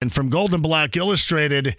[0.00, 1.76] And from Gold and Black Illustrated,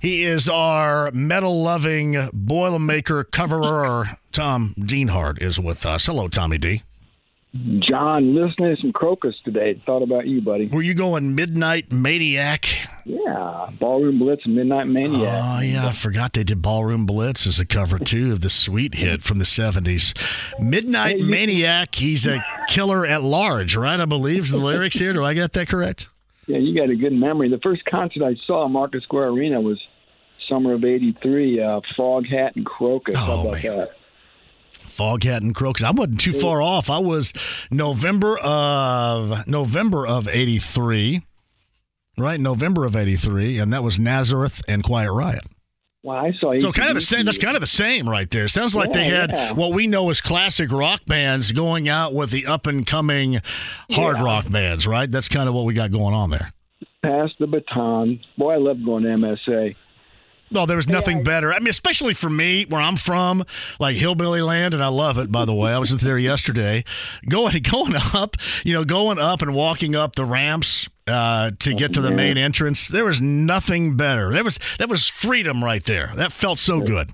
[0.00, 4.18] he is our metal loving Boilermaker coverer.
[4.32, 6.06] Tom Dienhart is with us.
[6.06, 6.82] Hello, Tommy D.
[7.78, 9.80] John, listening to some Krokus today.
[9.86, 10.66] Thought about you, buddy.
[10.66, 12.66] Were you going Midnight Maniac?
[13.04, 15.44] Yeah, Ballroom Blitz and Midnight Maniac.
[15.44, 15.86] Oh, yeah.
[15.86, 19.38] I forgot they did Ballroom Blitz as a cover, too, of the sweet hit from
[19.38, 20.14] the 70s.
[20.60, 23.98] Midnight Maniac, he's a killer at large, right?
[23.98, 25.12] I believe the lyrics here.
[25.12, 26.08] Do I get that correct?
[26.48, 27.50] Yeah, you got a good memory.
[27.50, 29.78] The first concert I saw at Market Square Arena was
[30.48, 33.12] summer of 83, uh, Foghat and Krokus.
[33.16, 33.62] Oh, man.
[33.62, 33.90] that?
[34.88, 35.84] Foghat and Krokus.
[35.84, 36.88] I wasn't too far off.
[36.88, 37.34] I was
[37.70, 41.22] November of November of '83,
[42.16, 42.40] right?
[42.40, 45.44] November of '83, and that was Nazareth and Quiet Riot.
[46.02, 46.60] Well, I saw you.
[46.60, 47.24] So kind of the same.
[47.24, 48.46] That's kind of the same right there.
[48.48, 49.52] Sounds like they had yeah.
[49.52, 53.40] what we know as classic rock bands going out with the up and coming
[53.90, 54.24] hard Yeah.
[54.24, 55.10] rock bands, right?
[55.10, 56.52] That's kind of what we got going on there.
[57.02, 58.20] Pass the baton.
[58.36, 59.74] Boy, I love going to MSA.
[60.50, 61.52] No, there was nothing better.
[61.52, 63.44] I mean, especially for me, where I'm from,
[63.78, 65.30] like hillbilly land, and I love it.
[65.30, 66.84] By the way, I was there yesterday,
[67.28, 71.94] going going up, you know, going up and walking up the ramps uh, to get
[71.94, 72.88] to the main entrance.
[72.88, 74.30] There was nothing better.
[74.30, 76.12] There was that was freedom right there.
[76.14, 77.12] That felt so good.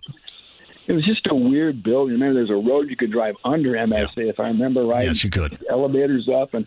[0.86, 2.14] It was just a weird building.
[2.14, 5.06] Remember, there's a road you could drive under MSA, if I remember right.
[5.06, 5.58] Yes, you could.
[5.70, 6.66] Elevators up, and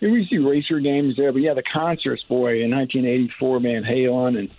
[0.00, 1.32] we used to see racer games there.
[1.32, 4.50] But yeah, the concerts, boy, in 1984, Van Halen and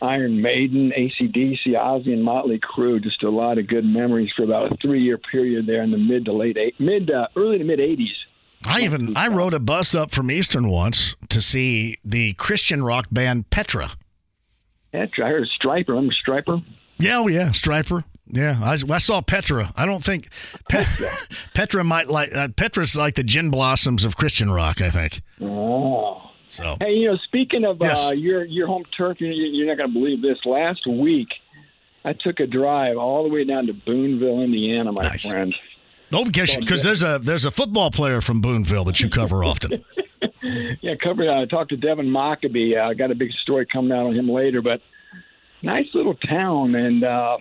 [0.00, 3.02] Iron Maiden, ACDC, Ozzy, and Motley Crue.
[3.02, 6.24] Just a lot of good memories for about a three-year period there in the mid
[6.26, 8.06] to late eight, mid, uh, early to mid 80s.
[8.66, 13.06] I even I rode a bus up from Eastern once to see the Christian rock
[13.10, 13.90] band Petra.
[14.92, 15.88] Petra, I heard Stryper.
[15.88, 16.64] Remember Stryper?
[16.98, 18.04] Yeah, oh yeah, Stryper.
[18.30, 19.72] Yeah, I, I saw Petra.
[19.76, 20.28] I don't think
[20.68, 20.84] Pe-
[21.54, 24.80] Petra might like uh, Petra's like the gin blossoms of Christian rock.
[24.82, 26.20] I think Oh.
[26.48, 26.76] so.
[26.80, 28.08] Hey, you know, speaking of Yes.
[28.08, 30.38] uh, your your home turf, you- you're not going to believe this.
[30.44, 31.28] Last week,
[32.04, 35.30] I took a drive all the way down to Boonville, Indiana, my Nice.
[35.30, 35.54] friend.
[36.10, 39.84] No, because there's a there's a football player from Boonville that you cover often.
[40.80, 41.28] Yeah, covered.
[41.28, 42.78] I talked to Devin Mockobee.
[42.78, 44.80] I got a big story coming out on him later, but
[45.62, 47.38] nice little town, and uh,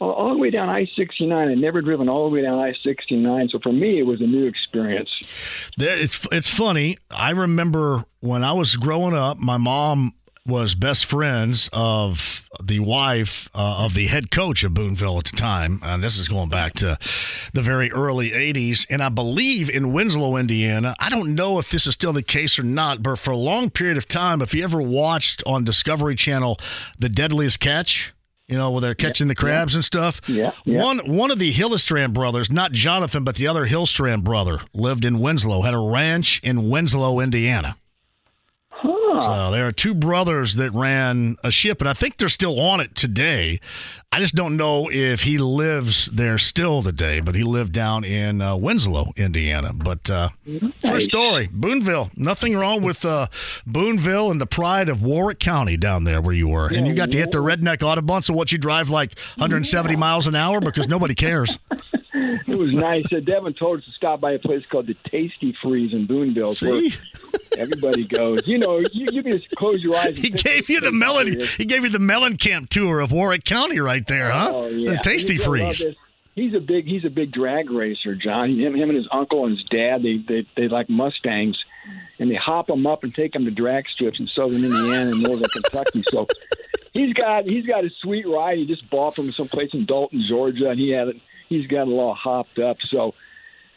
[0.00, 1.32] all, all the way down I-69.
[1.52, 4.46] I'd never driven all the way down I-69, so for me, it was a new
[4.46, 5.10] experience.
[5.78, 6.98] It's it's funny.
[7.10, 10.14] I remember when I was growing up, my mom
[10.46, 15.36] was best friends of the wife uh, of the head coach of Boonville at the
[15.36, 16.98] time, and this is going back to
[17.54, 18.86] the very early '80s.
[18.90, 20.94] And I believe in Winslow, Indiana.
[20.98, 23.70] I don't know if this is still the case or not, but for a long
[23.70, 26.58] period of time, if you ever watched on Discovery Channel,
[26.98, 28.12] "The Deadliest Catch."
[28.46, 30.20] You know, where they're catching the crabs and stuff.
[30.26, 30.82] Yeah, yeah.
[30.82, 35.20] One one of the Hillstrand brothers, not Jonathan, but the other Hillstrand brother, lived in
[35.20, 37.78] Winslow, had a ranch in Winslow, Indiana.
[39.14, 39.46] Huh.
[39.46, 42.80] So there are two brothers that ran a ship, and I think they're still on
[42.80, 43.60] it today.
[44.10, 48.40] I just don't know if he lives there still today, but he lived down in
[48.40, 49.72] uh, Winslow, Indiana.
[49.72, 51.04] But uh, true Nice.
[51.04, 52.10] story, Boonville.
[52.16, 53.26] Nothing wrong with uh,
[53.66, 57.10] Boonville and the pride of Warwick County down there where you were, and you got
[57.12, 58.22] to hit the redneck autobahn.
[58.22, 61.58] So what you drive like 170 miles an hour because nobody cares.
[62.14, 63.04] It was nice.
[63.12, 66.52] Uh, Devin told us to stop by a place called the Tasty Freeze in Boonville.
[66.52, 66.82] It's where
[67.58, 68.46] everybody goes.
[68.46, 70.16] You know, you, you can just close your eyes.
[70.16, 71.40] He gave you the melon.
[71.58, 74.52] He gave you the Mellencamp tour of Warwick County right there, huh?
[74.54, 75.96] Oh yeah, The tasty You're gonna love freeze.
[76.36, 78.50] He's a big he's a big drag racer, John.
[78.58, 81.56] Him, him and his uncle and his dad they they they like Mustangs,
[82.18, 85.20] and they hop them up and take them to drag strips in southern Indiana and
[85.22, 86.04] northern Kentucky.
[86.10, 86.26] So
[86.92, 88.58] he's got he's got a sweet ride.
[88.58, 91.16] He just bought from someplace in Dalton, Georgia, and he had it.
[91.60, 92.78] He's got it all hopped up.
[92.90, 93.14] So.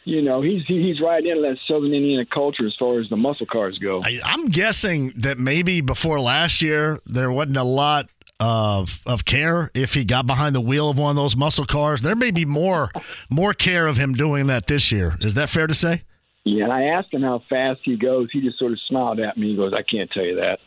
[0.04, 3.44] You know, he's he's right in that Southern Indiana culture as far as the muscle
[3.44, 4.00] cars go.
[4.02, 8.08] I, I'm guessing that maybe before last year there wasn't a lot
[8.40, 12.00] of of care if he got behind the wheel of one of those muscle cars.
[12.00, 12.88] There may be more
[13.28, 15.16] more care of him doing that this year.
[15.20, 16.04] Is that fair to say?
[16.44, 18.30] Yeah, and I asked him how fast he goes.
[18.32, 19.50] He just sort of smiled at me.
[19.50, 20.60] He goes, "I can't tell you that."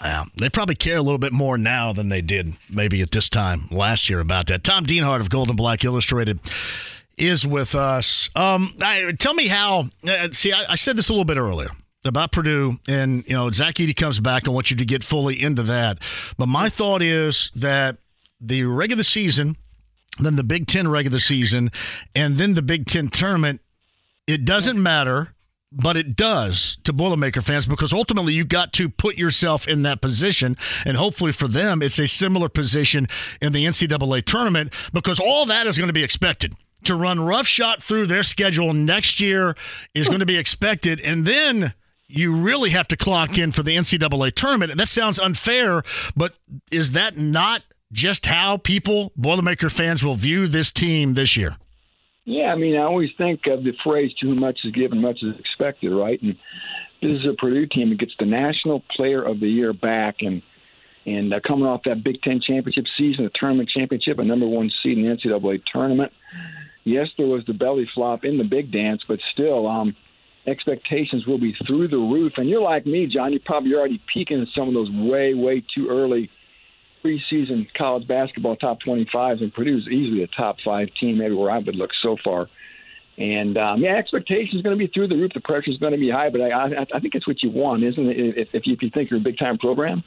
[0.00, 3.28] Yeah, they probably care a little bit more now than they did maybe at this
[3.28, 4.62] time last year about that.
[4.62, 6.38] Tom Dienhart of Gold and Black Illustrated
[7.16, 8.30] is with us.
[8.36, 9.88] Um, I, tell me how.
[10.08, 11.70] Uh, see, I, I said this a little bit earlier.
[12.04, 14.46] about Purdue, and you know Zach Edey comes back.
[14.46, 15.98] I want you to get fully into that.
[16.36, 17.98] But my thought is that
[18.40, 19.56] the regular season,
[20.20, 21.72] then the Big Ten regular season,
[22.14, 23.60] and then the Big Ten tournament.
[24.28, 25.34] It doesn't matter
[25.70, 30.00] but it does to Boilermaker fans because ultimately you got to put yourself in that
[30.00, 30.56] position.
[30.86, 33.06] And hopefully for them, it's a similar position
[33.40, 36.54] in the NCAA tournament because all that is going to be expected.
[36.84, 39.54] To run roughshod through their schedule next year
[39.94, 41.00] is going to be expected.
[41.04, 41.74] And then
[42.06, 44.70] you really have to clock in for the NCAA tournament.
[44.70, 45.82] And that sounds unfair,
[46.16, 46.34] but
[46.70, 47.62] is that not
[47.92, 51.56] just how people, Boilermaker fans, will view this team this year?
[52.30, 55.34] Yeah, I mean, I always think of the phrase "too much is given, much is
[55.38, 56.20] expected," right?
[56.20, 56.36] And
[57.00, 60.42] this is a Purdue team that gets the National Player of the Year back, and
[61.06, 64.70] and uh, coming off that Big Ten championship season, the tournament championship, a number one
[64.82, 66.12] seed in the NCAA tournament.
[66.84, 69.96] Yes, there was the belly flop in the big dance, but still, um,
[70.46, 72.34] expectations will be through the roof.
[72.36, 73.32] And you're like me, John.
[73.32, 76.28] You're probably already peaking at some of those way, way too early
[77.04, 81.58] preseason college basketball top 25s, and Purdue is easily a top five team everywhere I
[81.58, 82.48] would look so far.
[83.18, 85.32] And um, yeah, expectations going to be through the roof.
[85.34, 87.50] The pressure is going to be high, but I, I, I think it's what you
[87.50, 88.16] want, isn't it?
[88.16, 90.04] If, if you, if you think you're a big time program.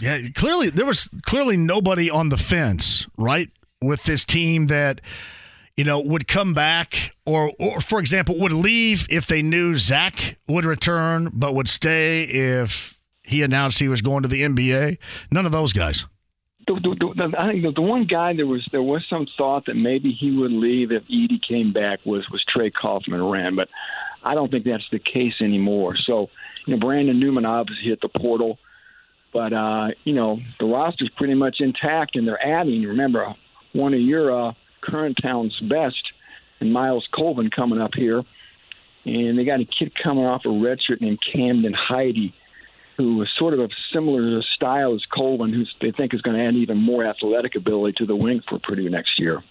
[0.00, 3.50] Yeah, clearly there was clearly nobody on the fence, right,
[3.82, 5.02] with this team that
[5.76, 10.38] you know would come back or, or for example, would leave if they knew Zach
[10.48, 12.98] would return, but would stay if
[13.30, 14.98] he announced he was going to the NBA.
[15.30, 16.06] None of those guys.
[16.66, 19.74] The, the, the, I think the, one guy there was there was some thought that
[19.74, 23.68] maybe he would leave if Edey came back was was Trey Kaufman-Renn, but
[24.22, 25.96] I don't think that's the case anymore.
[26.06, 26.28] So
[26.66, 28.58] you know Brandon Newman obviously hit the portal,
[29.32, 32.82] but uh, you know the roster's pretty much intact, and they're adding.
[32.82, 33.34] Remember,
[33.72, 36.02] one of your uh, current town's best,
[36.60, 38.22] and Myles Colvin coming up here,
[39.06, 42.32] and they got a kid coming off a redshirt named Camden Heide
[42.96, 46.44] who was sort of a similar style as Colvin, who they think is going to
[46.44, 49.42] add even more athletic ability to the wing for Purdue next year.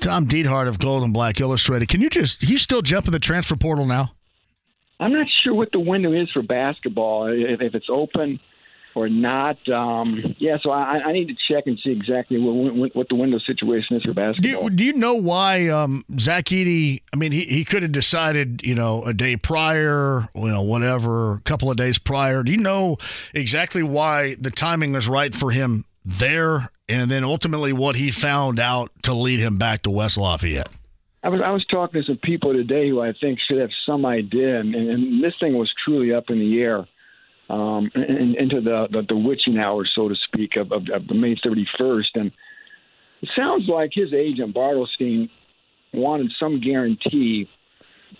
[0.00, 1.88] Tom Dienhart of Gold and Black Illustrated.
[1.88, 4.12] Can you just, you still jumping the transfer portal now?
[4.98, 7.26] I'm not sure what the window is for basketball.
[7.26, 8.40] If, if it's open,
[8.96, 9.56] or not.
[9.68, 13.38] Um, yeah, so I, I, need to check and see exactly what, what, the window
[13.38, 14.42] situation is for basketball.
[14.42, 17.02] Do you, do you know why um, Zach Edey?
[17.12, 21.34] I mean, he, he could have decided, you know, a day prior, you know, whatever,
[21.34, 22.42] a couple of days prior.
[22.42, 22.96] Do you know
[23.34, 28.58] exactly why the timing was right for him there, and then ultimately what he found
[28.58, 30.70] out to lead him back to West Lafayette?
[31.22, 34.06] I was I was talking to some people today who I think should have some
[34.06, 36.86] idea, and, and this thing was truly up in the air
[37.48, 41.14] um, in, into the, the, the witching hours, so to speak, of, of, of the
[41.14, 42.14] May 31st.
[42.14, 42.32] And
[43.22, 45.30] it sounds like his agent Bartelstein
[45.92, 47.48] wanted some guarantee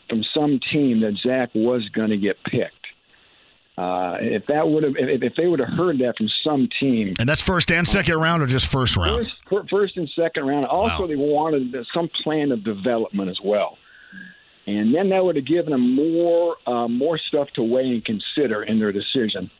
[0.09, 2.73] from some team that Zach was going to get picked.
[3.77, 7.13] Uh, if that would have, if, if, they would have heard that from some team,
[7.21, 10.65] and that's first and second round, or just first round, first, first and second round.
[10.65, 11.07] Also, wow.
[11.07, 13.77] they wanted some plan of development as well
[14.67, 18.63] and then that would have given them more uh, more stuff to weigh and consider
[18.63, 19.51] in their decision.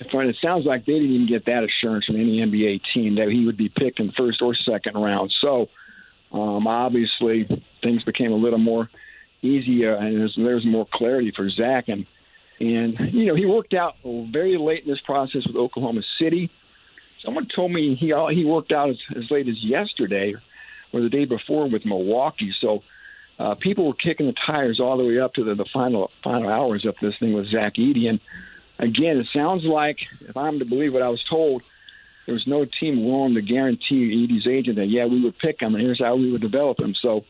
[0.00, 3.28] And It sounds like they didn't even get that assurance from any NBA team that
[3.28, 5.30] he would be picked in first or second round.
[5.42, 5.68] So
[6.32, 7.46] um, obviously
[7.82, 8.88] things became a little more
[9.42, 11.88] easier, and there's, there's more clarity for Zach.
[11.88, 12.06] And
[12.58, 16.50] and you know he worked out very late in this process with Oklahoma City.
[17.22, 20.34] Someone told me he he worked out as, as late as yesterday
[20.92, 22.54] or the day before with Milwaukee.
[22.58, 22.82] So
[23.40, 26.50] uh, people were kicking the tires all the way up to the, the final final
[26.50, 28.06] hours of this thing with Zach Edey.
[28.06, 28.20] And
[28.78, 31.62] again, it sounds like, if I'm to believe what I was told,
[32.26, 35.74] there was no team willing to guarantee Edey's agent that yeah we would pick him
[35.74, 36.94] and here's how we would develop him.
[37.00, 37.24] So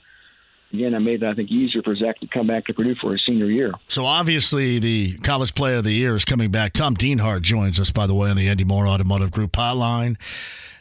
[0.73, 3.13] again, I made it, I think, easier for Zach to come back to Purdue for
[3.13, 3.73] his senior year.
[3.87, 6.73] So obviously, the College Player of the Year is coming back.
[6.73, 10.17] Tom Dienhart joins us, by the way, on the Andy Moore Automotive Group hotline.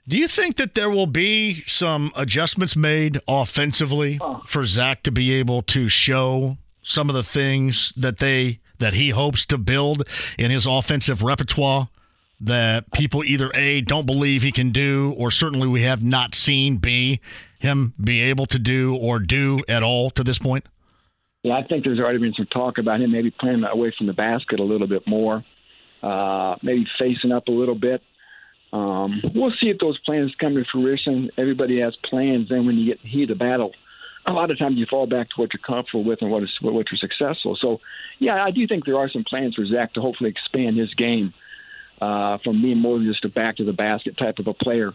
[0.10, 5.34] Do you think that there will be some adjustments made offensively for Zach to be
[5.34, 10.08] able to show some of the things that they that he hopes to build
[10.40, 11.90] in his offensive repertoire
[12.42, 16.78] that people either a don't believe he can do or certainly we have not seen
[16.78, 17.20] b
[17.60, 20.66] him be able to do or do at all to this point?
[21.44, 24.14] Yeah, I think there's already been some talk about him maybe playing away from the
[24.14, 25.46] basket a little bit more,
[26.02, 28.02] uh, maybe facing up a little bit.
[28.72, 31.30] Um, we'll see if those plans come to fruition.
[31.38, 32.50] Everybody has plans.
[32.50, 33.72] Then when you get heat of battle,
[34.28, 36.52] a lot of times you fall back to what you're comfortable with and what is
[36.62, 37.58] what you're successful.
[37.60, 37.80] So,
[38.20, 41.34] yeah, I do think there are some plans for Zach to hopefully expand his game
[42.02, 44.94] uh, from being more than just a back to the basket type of a player.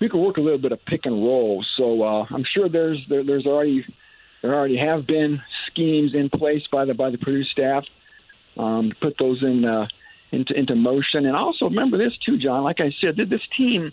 [0.00, 1.64] We could work a little bit of pick and roll.
[1.76, 3.84] So uh, I'm sure there's there, there's already
[4.42, 5.40] there already have been
[5.70, 7.84] schemes in place by the by the Purdue staff
[8.56, 9.86] um, put those in uh,
[10.32, 11.26] into into motion.
[11.26, 12.62] And also remember this too, John.
[12.62, 13.92] Like I said, this team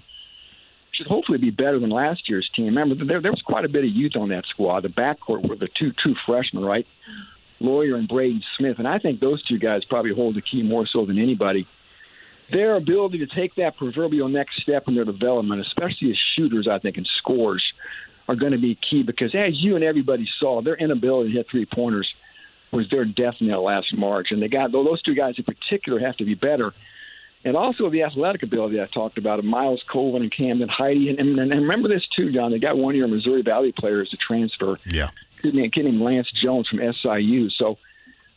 [0.93, 2.65] should hopefully be better than last year's team.
[2.65, 4.83] Remember, there there was quite a bit of youth on that squad.
[4.83, 6.85] The backcourt were the two true freshmen, right?
[7.59, 10.85] Loyer and Braden Smith, and I think those two guys probably hold the key more
[10.91, 11.67] so than anybody.
[12.51, 16.79] Their ability to take that proverbial next step in their development, especially as shooters, I
[16.79, 17.63] think, and scores,
[18.27, 21.47] are going to be key because, as you and everybody saw, their inability to hit
[21.49, 22.07] three pointers
[22.71, 24.27] was their death knell last March.
[24.31, 26.73] And they got those two guys in particular have to be better.
[27.43, 30.97] And also the athletic ability I talked about of Myles Colvin and Camden Heide.
[31.17, 32.51] And, and, and remember this too, John.
[32.51, 34.77] They got one of your Missouri Valley players to transfer.
[34.85, 35.09] Yeah.
[35.41, 37.49] Kid named Lance Jones from SIU.
[37.51, 37.77] So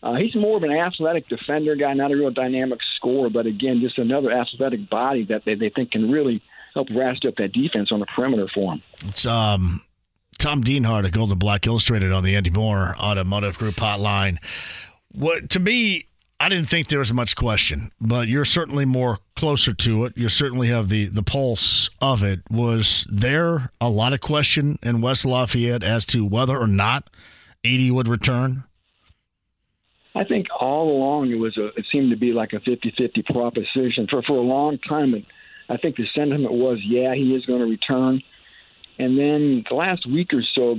[0.03, 3.81] uh, he's more of an athletic defender guy, not a real dynamic scorer, but again,
[3.81, 6.43] just another athletic body that they, they think can really
[6.75, 8.83] help ratchet up that defense on the perimeter for him.
[9.07, 9.83] It's um,
[10.39, 14.39] Tom Dienhart at Gold and Black Illustrated on the Andy Moore Automotive Group hotline.
[15.13, 16.07] What to me,
[16.39, 20.17] I didn't think there was much question, but you're certainly more closer to it.
[20.17, 22.41] You certainly have the the pulse of it.
[22.51, 27.11] Was there a lot of question in West Lafayette as to whether or not
[27.63, 28.65] Edey would return?
[30.15, 34.07] I think all along it was a it seemed to be like a 50-50 proposition
[34.09, 35.15] for for a long time.
[35.15, 35.27] And
[35.69, 38.23] I think the sentiment was, yeah, he is going to return.
[39.01, 40.77] And then the last week or so,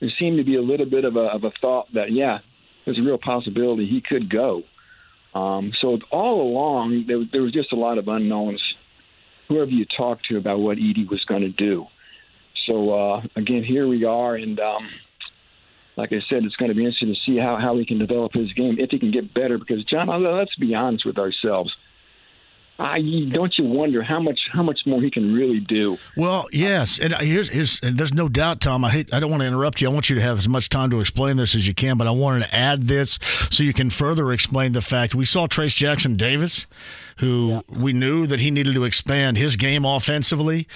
[0.00, 2.38] there seemed to be a little bit of a, of a thought that, yeah,
[2.84, 4.62] there's a real possibility he could go.
[5.34, 8.62] Um, so all along, there, there was just a lot of unknowns.
[9.48, 11.86] Whoever you talked to about what Edey was going to do.
[12.66, 14.88] So uh, again, here we are, and um,
[15.96, 18.32] like I said, it's going to be interesting to see how how he can develop
[18.32, 19.58] his game if he can get better.
[19.58, 21.74] Because John, let's be honest with ourselves.
[22.80, 25.98] I, don't you wonder how much how much more he can really do?
[26.16, 28.84] Well, yes, and here's, here's and there's no doubt, Tom.
[28.84, 29.90] I hate I don't want to interrupt you.
[29.90, 32.06] I want you to have as much time to explain this as you can, but
[32.06, 33.18] I wanted to add this
[33.50, 36.66] so you can further explain the fact we saw Trayce Jackson-Davis,
[37.18, 37.60] who yeah.
[37.68, 40.66] we knew that he needed to expand his game offensively,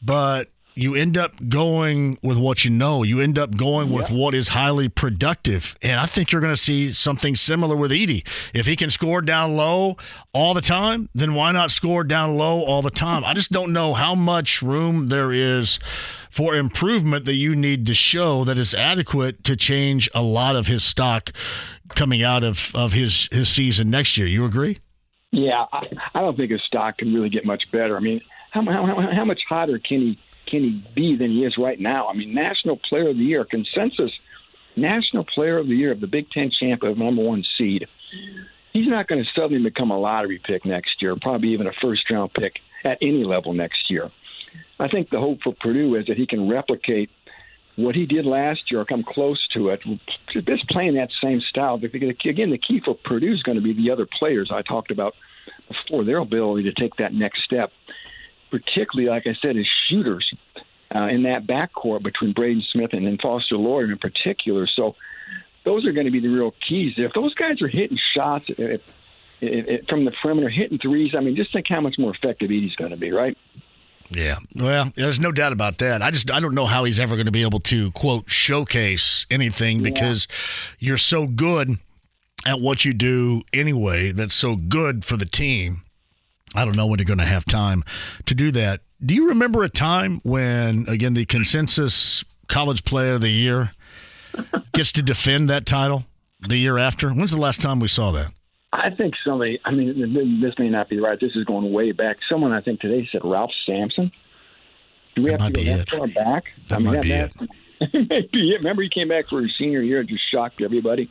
[0.00, 3.02] but you end up going with what you know.
[3.02, 5.76] You end up going with what is highly productive.
[5.82, 8.26] And I think you're going to see something similar with Edey.
[8.54, 9.96] If he can score down low
[10.32, 13.24] all the time, then why not score down low all the time?
[13.24, 15.78] I just don't know how much room there is
[16.30, 20.66] for improvement that you need to show that is adequate to change a lot of
[20.66, 21.30] his stock
[21.90, 24.26] coming out of, of his, his season next year.
[24.26, 24.78] You agree?
[25.32, 27.96] Yeah, I, I don't think his stock can really get much better.
[27.96, 28.20] I mean,
[28.52, 30.18] how, how, how much hotter can he–
[30.50, 32.08] can he be than he is right now?
[32.08, 34.10] I mean, National Player of the Year, consensus
[34.76, 37.86] National Player of the Year of the Big Ten champion, number one seed.
[38.72, 42.08] He's not going to suddenly become a lottery pick next year, probably even a first
[42.10, 44.10] round pick at any level next year.
[44.78, 47.10] I think the hope for Purdue is that he can replicate
[47.76, 49.80] what he did last year or come close to it,
[50.32, 51.74] just playing that same style.
[51.74, 55.14] Again, the key for Purdue is going to be the other players I talked about
[55.68, 57.72] before, their ability to take that next step
[58.50, 60.32] particularly, like I said, as shooters
[60.94, 64.66] uh, in that backcourt between Braden Smith and, and Foster Loyer in particular.
[64.66, 64.96] So
[65.64, 66.94] those are going to be the real keys.
[66.96, 68.80] If those guys are hitting shots if, if,
[69.40, 72.74] if, from the perimeter, hitting threes, I mean, just think how much more effective Edey's
[72.76, 73.36] going to be, right?
[74.10, 74.38] Yeah.
[74.56, 76.02] Well, there's no doubt about that.
[76.02, 79.24] I just I don't know how he's ever going to be able to quote showcase
[79.30, 80.88] anything because yeah.
[80.88, 81.78] you're so good
[82.44, 84.10] at what you do anyway.
[84.10, 85.82] That's so good for the team
[86.54, 87.84] I don't know when you're going to have time
[88.26, 88.80] to do that.
[89.04, 93.72] Do you remember a time when, again, the consensus college player of the year
[94.72, 96.04] gets to defend that title
[96.48, 97.10] the year after?
[97.10, 98.32] When's the last time we saw that?
[98.72, 101.18] I think somebody, I mean, this may not be right.
[101.20, 102.18] This is going way back.
[102.28, 104.12] Someone I think today said Ralph Sampson.
[105.16, 106.44] Do we that have to go that far back?
[106.68, 107.44] That I mean, might that, be
[107.80, 108.30] it.
[108.32, 108.58] it.
[108.58, 111.10] Remember, he came back for his senior year and just shocked everybody.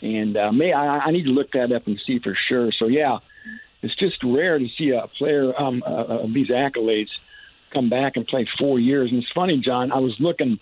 [0.00, 2.70] And uh, may I, I need to look that up and see for sure.
[2.78, 3.18] So, yeah,
[3.82, 7.08] it's just rare to see a player um, uh, uh, of these accolades
[7.72, 9.10] come back and play four years.
[9.10, 9.92] And it's funny, John.
[9.92, 10.58] I was looking,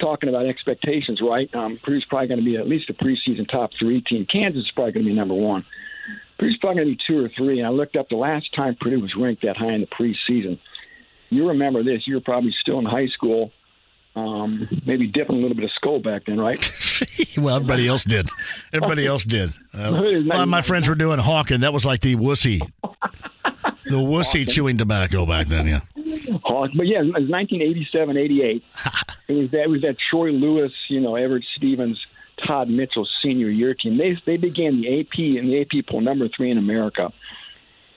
[0.00, 1.20] talking about expectations.
[1.20, 4.26] Right, um, Purdue's probably going to be at least a preseason top three team.
[4.26, 5.64] Kansas is probably going to be number one.
[6.38, 7.58] Purdue's probably going to be two or three.
[7.58, 10.58] And I looked up the last time Purdue was ranked that high in the preseason.
[11.30, 12.06] You remember this?
[12.06, 13.52] You were probably still in high school
[14.18, 16.58] um, maybe dipping a little bit of skull back then, right?
[17.38, 18.28] well, everybody else did.
[18.72, 19.50] Everybody else did.
[19.74, 21.60] Uh, well, my friends were doing Hawken.
[21.60, 22.60] That was like the wussy,
[23.84, 25.66] the wussy chewing tobacco back then.
[25.66, 25.80] Yeah.
[26.44, 28.62] Hawk, but yeah, it was 1987, 88.
[29.28, 31.98] it was that it was that Troy Lewis, you know, Everette Stephens,
[32.46, 33.98] Todd Mitchell senior year team.
[33.98, 37.12] They they began the AP and the AP poll number three in America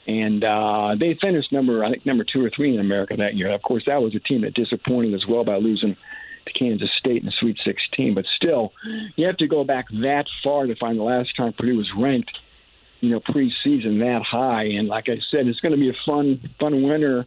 [0.08, 3.52] and uh, they finished number I think number two or three in America that year.
[3.52, 5.96] Of course, that was a team that disappointed as well by losing
[6.46, 8.14] to Kansas State in the Sweet 16.
[8.14, 8.74] But still,
[9.16, 12.32] you have to go back that far to find the last time Purdue was ranked,
[13.00, 14.66] you know, preseason that high.
[14.66, 17.26] And like I said, it's going to be a fun, fun winter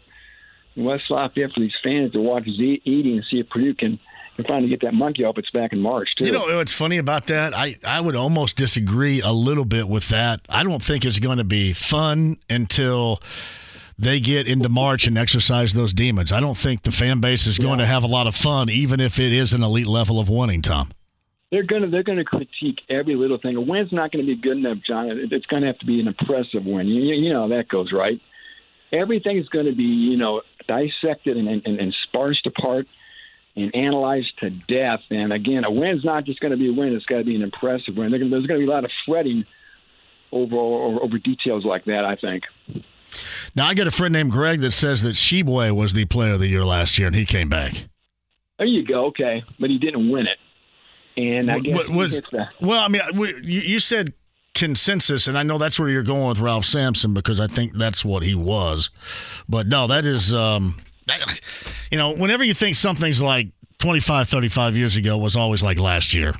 [0.76, 3.98] in West Lafayette for these fans to watch Z eating and see if Purdue can
[4.36, 6.24] and finally get that monkey off its back in March too.
[6.24, 7.54] You know what's funny about that?
[7.54, 10.40] I I would almost disagree a little bit with that.
[10.48, 13.20] I don't think it's going to be fun until
[13.98, 16.32] they get into March and exercise those demons.
[16.32, 17.86] I don't think the fan base is going yeah.
[17.86, 20.62] to have a lot of fun, even if it is an elite level of winning.
[20.62, 20.90] Tom,
[21.50, 23.56] they're gonna they're gonna critique every little thing.
[23.56, 25.10] A win's not going to be good enough, John.
[25.30, 26.88] It's going to have to be an impressive win.
[26.88, 28.20] You, you know how that goes, right?
[28.92, 32.86] Everything's going to be you know dissected and, and, and sparsed apart
[33.56, 35.00] and analyzed to death.
[35.10, 37.36] And again, a win's not just going to be a win; it's got to be
[37.36, 38.10] an impressive win.
[38.10, 39.44] There's going to be a lot of fretting
[40.32, 42.04] over over details like that.
[42.04, 42.42] I think.
[43.54, 46.40] Now I got a friend named Greg that says that Tshiebwe was the player of
[46.40, 47.74] the year last year, and he came back.
[48.58, 49.06] There you go.
[49.06, 50.38] Okay, but he didn't win it.
[51.16, 53.00] And I guess what, was, the- well, I mean,
[53.44, 54.12] you said
[54.54, 58.04] consensus, and I know that's where you're going with Ralph Sampson because I think that's
[58.04, 58.90] what he was.
[59.48, 61.40] But no, that is, um, that,
[61.90, 66.14] you know, whenever you think something's like 25, 35 years ago was always like last
[66.14, 66.34] year.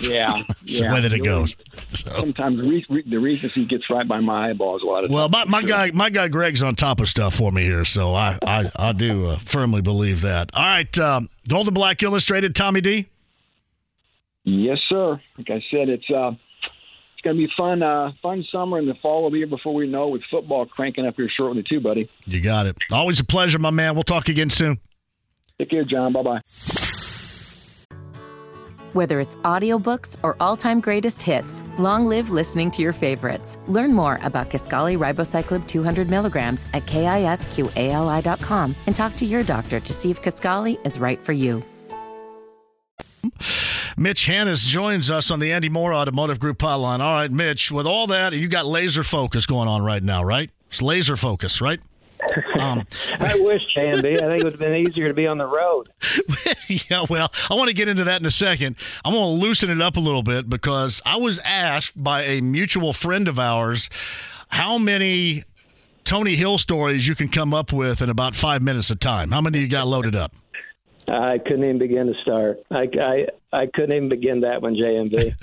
[0.00, 0.88] Yeah, yeah.
[0.88, 1.56] the way that it goes.
[1.90, 2.08] So.
[2.12, 5.44] Sometimes the, re- the recency gets right by my eyeballs a lot of Well, my,
[5.46, 8.70] my guy, my guy Greg's on top of stuff for me here, so I I,
[8.76, 10.50] I do uh, firmly believe that.
[10.54, 13.08] All right, um, Gold and Black Illustrated, Tommy D.
[14.44, 15.20] Yes, sir.
[15.36, 16.32] Like I said, it's uh,
[17.20, 19.74] it's going to be fun, uh, fun summer in the fall of the year before
[19.74, 22.08] we know with football cranking up here shortly too, buddy.
[22.24, 22.78] You got it.
[22.90, 23.94] Always a pleasure, my man.
[23.94, 24.78] We'll talk again soon.
[25.58, 26.12] Take care, John.
[26.12, 26.40] Bye bye.
[28.92, 33.56] Whether it's audiobooks or all-time greatest hits, long live listening to your favorites.
[33.68, 39.92] Learn more about Kisqali Ribociclib 200 milligrams at kisqali.com and talk to your doctor to
[39.92, 41.62] see if Kisqali is right for you.
[43.96, 47.00] Mitch Hannahs joins us on the Andy Moore Automotive Group hotline.
[47.00, 50.50] All right, Mitch, with all that, you got laser focus going on right now, right?
[50.68, 51.80] It's laser focus, right?
[52.58, 52.86] Um,
[53.20, 54.16] I wish, Andy.
[54.16, 55.88] I think it would have been easier to be on the road.
[56.68, 58.76] yeah, well, I want to get into that in a second.
[59.04, 62.40] I'm going to loosen it up a little bit because I was asked by a
[62.40, 63.88] mutual friend of ours
[64.48, 65.44] how many
[66.04, 69.30] Tony Hill stories you can come up with in about five minutes of time.
[69.30, 70.32] How many you got loaded up?
[71.08, 72.58] I couldn't even begin to start.
[72.70, 75.34] I, I, I couldn't even begin that one, JMV.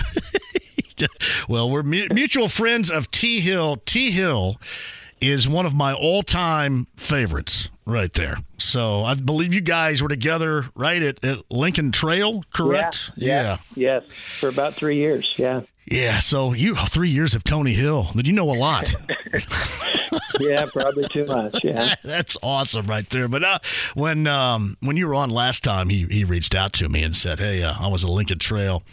[1.50, 3.78] well, we're mutual friends of T Hill.
[3.86, 4.58] T Hill
[5.22, 8.38] is one of my all-time favorites right there.
[8.58, 13.12] So I believe you guys were together right at, at Lincoln Trail, correct?
[13.16, 14.02] Yeah, yeah.
[14.02, 15.34] Yes, for about three years.
[15.38, 15.62] Yeah.
[15.86, 16.20] Yeah.
[16.20, 18.08] So you three years of Tony Hill.
[18.14, 18.94] Then you know a lot.
[20.40, 21.64] yeah, probably too much.
[21.64, 23.28] Yeah, that's awesome right there.
[23.28, 23.60] But uh,
[23.96, 27.16] when um, when you were on last time, he he reached out to me and
[27.16, 28.84] said, "Hey, uh, I was at Lincoln Trail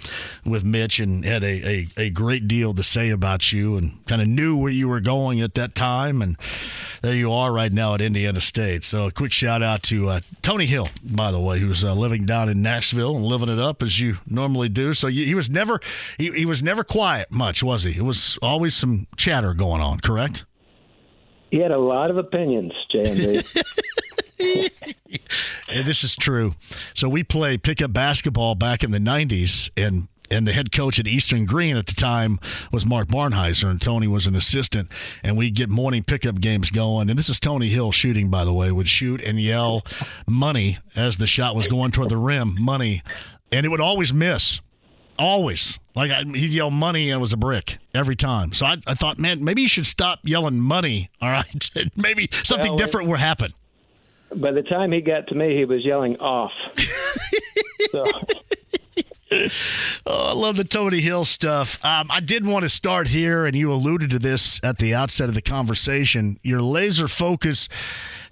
[0.45, 4.23] with Mitch and had a, a, a great deal to say about you and kind
[4.23, 6.37] of knew where you were going at that time, and
[7.03, 10.21] there you are right now at Indiana State." So a quick shout out to uh,
[10.43, 13.83] Tony Hill, by the way, who's uh, living down in Nashville and living it up
[13.83, 14.95] as you normally do.
[14.95, 15.81] So he was never
[16.19, 17.97] he, he was never quiet much, was he?
[17.97, 20.45] It was always some chatter going on, correct?
[21.55, 23.63] He had a lot of opinions, JMV.
[25.85, 26.57] this is true.
[26.95, 31.07] So we played pickup basketball back in the 90s, and and the head coach at
[31.07, 32.41] Eastern Green at the time
[32.73, 34.91] was Mark Barnheiser, and Tony was an assistant.
[35.23, 37.09] And we'd get morning pickup games going.
[37.09, 39.85] And this is Tony Hill shooting, by the way, would shoot and yell
[40.27, 43.05] money as the shot was going toward the rim, money.
[43.53, 44.61] And it would always miss.
[45.19, 45.79] Always.
[45.95, 48.53] Like I, he'd yell money and it was a brick every time.
[48.53, 51.11] So I, I thought, man, maybe you should stop yelling money.
[51.21, 51.71] All right.
[51.97, 53.53] maybe something well, different will happen.
[54.35, 56.53] By the time he got to me, he was yelling off.
[57.91, 58.05] so.
[60.07, 61.83] Oh, I love the Tony Hill stuff.
[61.83, 65.31] Um, I did want to start here, and you alluded to this at the outset
[65.31, 66.39] of the conversation.
[66.43, 67.69] Your laser focus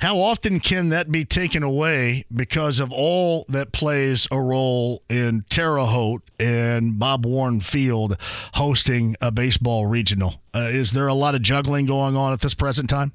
[0.03, 5.45] how often can that be taken away because of all that plays a role in
[5.49, 8.17] Terre Haute and Bob Warren Field
[8.55, 10.43] hosting a baseball regional?
[10.53, 13.13] Uh, is there a lot of juggling going on at this present time?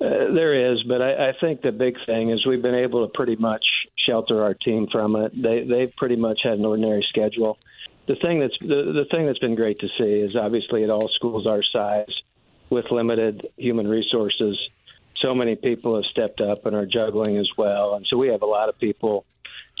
[0.00, 3.12] Uh, there is, but I, I think the big thing is we've been able to
[3.14, 3.64] pretty much
[3.96, 5.32] shelter our team from it.
[5.40, 7.58] They they've pretty much had an ordinary schedule.
[8.06, 11.08] The thing that's the, the thing that's been great to see is obviously at all
[11.08, 12.12] schools our size,
[12.70, 14.58] with limited human resources,
[15.20, 17.94] so many people have stepped up and are juggling as well.
[17.94, 19.24] And so we have a lot of people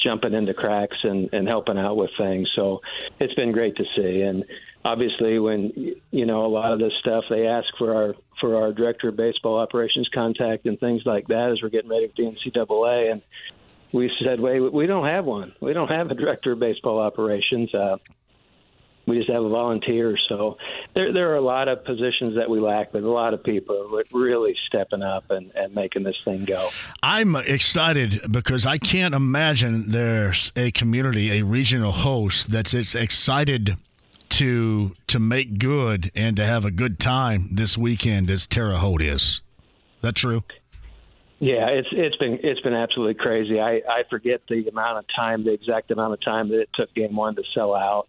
[0.02, 2.50] jumping into cracks and, and helping out with things.
[2.54, 2.80] So
[3.18, 4.22] it's been great to see.
[4.22, 4.44] And
[4.84, 8.72] obviously, when you know a lot of this stuff, they ask for our for our
[8.72, 12.30] director of baseball operations contact and things like that as we're getting ready for the
[12.30, 13.12] NCAA.
[13.12, 13.22] And
[13.92, 15.52] we said, "Wait, we don't have one.
[15.60, 17.74] We don't have a director of baseball operations.
[17.74, 17.98] Uh,
[19.06, 20.56] we just have a volunteer." So
[20.94, 23.76] there there are a lot of positions that we lack, but a lot of people
[23.94, 26.70] are really stepping up and, and making this thing go.
[27.02, 33.76] I'm excited because I can't imagine there's a community, a regional host that's it's excited
[34.30, 39.02] to to make good and to have a good time this weekend as Terre Haute
[39.02, 39.42] is.
[40.00, 40.42] That true?
[41.42, 43.60] Yeah, it's it's been it's been absolutely crazy.
[43.60, 46.94] I I forget the amount of time, the exact amount of time that it took
[46.94, 48.06] Game One to sell out,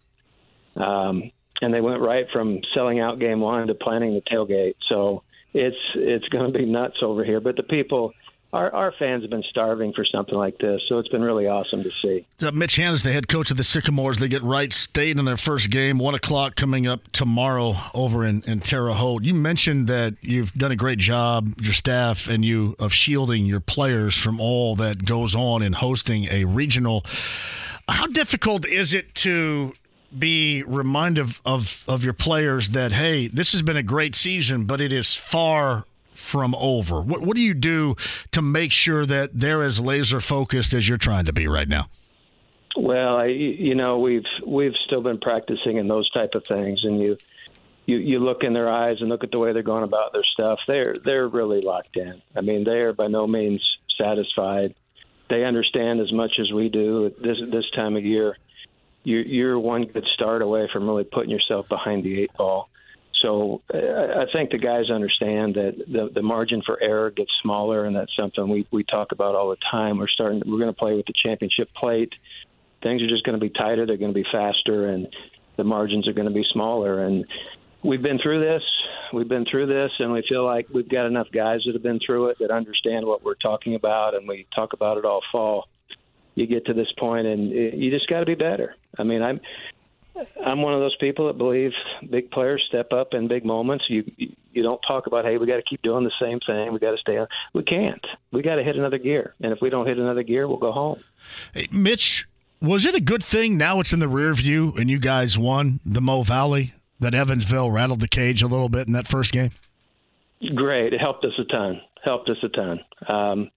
[0.75, 4.75] um, and they went right from selling out Game One to planning the tailgate.
[4.87, 7.39] So it's it's going to be nuts over here.
[7.39, 8.13] But the people,
[8.53, 11.81] our, our fans have been starving for something like this, so it's been really awesome
[11.81, 12.25] to see.
[12.41, 14.19] Uh, Mitch is the head coach of the Sycamores.
[14.19, 18.43] They get Wright State in their first game, one o'clock coming up tomorrow over in,
[18.45, 19.23] in Terre Haute.
[19.23, 23.59] You mentioned that you've done a great job, your staff and you, of shielding your
[23.59, 27.03] players from all that goes on in hosting a regional.
[27.89, 29.73] How difficult is it to
[30.17, 34.65] be reminded of, of, of your players that, hey, this has been a great season,
[34.65, 35.85] but it is far
[36.23, 37.01] from over?
[37.01, 37.95] What what do you do
[38.31, 41.89] to make sure that they're as laser focused as you're trying to be right now?
[42.75, 46.99] Well, I, you know, we've we've still been practicing in those type of things, and
[46.99, 47.17] you
[47.85, 50.23] you you look in their eyes and look at the way they're going about their
[50.33, 50.59] stuff.
[50.67, 52.21] They're they're really locked in.
[52.35, 53.61] I mean, they are by no means
[54.01, 54.73] satisfied.
[55.29, 58.37] They understand as much as we do at this this time of year.
[59.03, 62.69] You, you're one good start away from really putting yourself behind the eight ball.
[63.23, 67.85] So uh, I think the guys understand that the, the margin for error gets smaller,
[67.85, 69.97] and that's something we, we talk about all the time.
[69.97, 70.43] We're starting.
[70.45, 72.11] We're going to play with the championship plate.
[72.83, 73.85] Things are just going to be tighter.
[73.85, 75.07] They're going to be faster, and
[75.55, 77.05] the margins are going to be smaller.
[77.05, 77.25] And
[77.81, 78.61] we've been through this.
[79.13, 81.99] We've been through this, and we feel like we've got enough guys that have been
[82.05, 85.69] through it that understand what we're talking about, and we talk about it all fall.
[86.35, 88.75] You get to this point, and you just got to be better.
[88.97, 89.39] I mean, I'm
[90.45, 91.71] I'm one of those people that believe
[92.09, 93.85] big players step up in big moments.
[93.89, 94.03] You
[94.51, 96.71] you don't talk about hey we got to keep doing the same thing.
[96.71, 97.27] We got to stay on.
[97.53, 98.05] We can't.
[98.31, 99.33] We got to hit another gear.
[99.41, 101.03] And if we don't hit another gear, we'll go home.
[101.53, 102.27] Hey, Mitch,
[102.61, 103.57] was it a good thing?
[103.57, 106.73] Now it's in the rear view, and you guys won the Mo Valley.
[106.99, 109.51] That Evansville rattled the cage a little bit in that first game.
[110.55, 110.93] Great.
[110.93, 111.81] It helped us a ton.
[112.03, 112.79] Helped us a ton.
[113.07, 113.51] Um,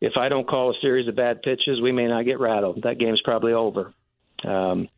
[0.00, 2.82] if I don't call a series of bad pitches, we may not get rattled.
[2.82, 3.94] That game's probably over.
[4.44, 4.88] Um,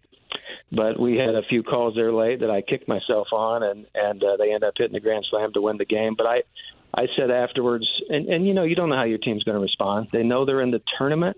[0.73, 4.23] but we had a few calls there late that I kicked myself on, and and
[4.23, 6.15] uh, they end up hitting the grand slam to win the game.
[6.17, 6.43] But I,
[6.95, 9.63] I said afterwards, and and you know you don't know how your team's going to
[9.63, 10.09] respond.
[10.11, 11.37] They know they're in the tournament,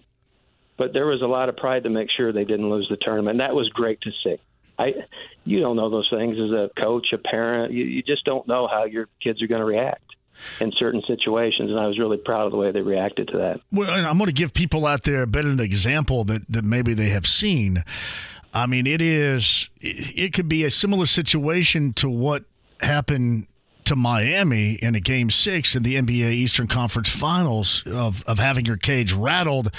[0.77, 3.39] but there was a lot of pride to make sure they didn't lose the tournament.
[3.39, 4.37] That was great to see.
[4.79, 4.95] I,
[5.45, 7.73] you don't know those things as a coach, a parent.
[7.73, 10.03] You, you just don't know how your kids are going to react
[10.61, 13.61] in certain situations, and I was really proud of the way they reacted to that.
[13.71, 16.65] Well, I'm going to give people out there a bit of an example that, that
[16.65, 17.85] maybe they have seen.
[18.53, 19.69] I mean, it is.
[19.81, 22.45] It could be a similar situation to what
[22.81, 23.47] happened
[23.85, 28.67] to Miami in a game six in the NBA Eastern Conference Finals of of having
[28.67, 29.71] your cage rattled,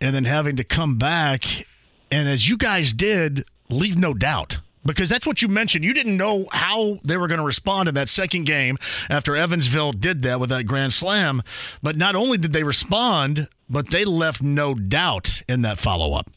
[0.00, 1.66] and then having to come back,
[2.10, 4.58] and as you guys did, leave no doubt.
[4.84, 5.84] Because that's what you mentioned.
[5.84, 9.92] You didn't know how they were going to respond in that second game after Evansville
[9.92, 11.42] did that with that grand slam.
[11.82, 16.32] But not only did they respond, but they left no doubt in that follow up.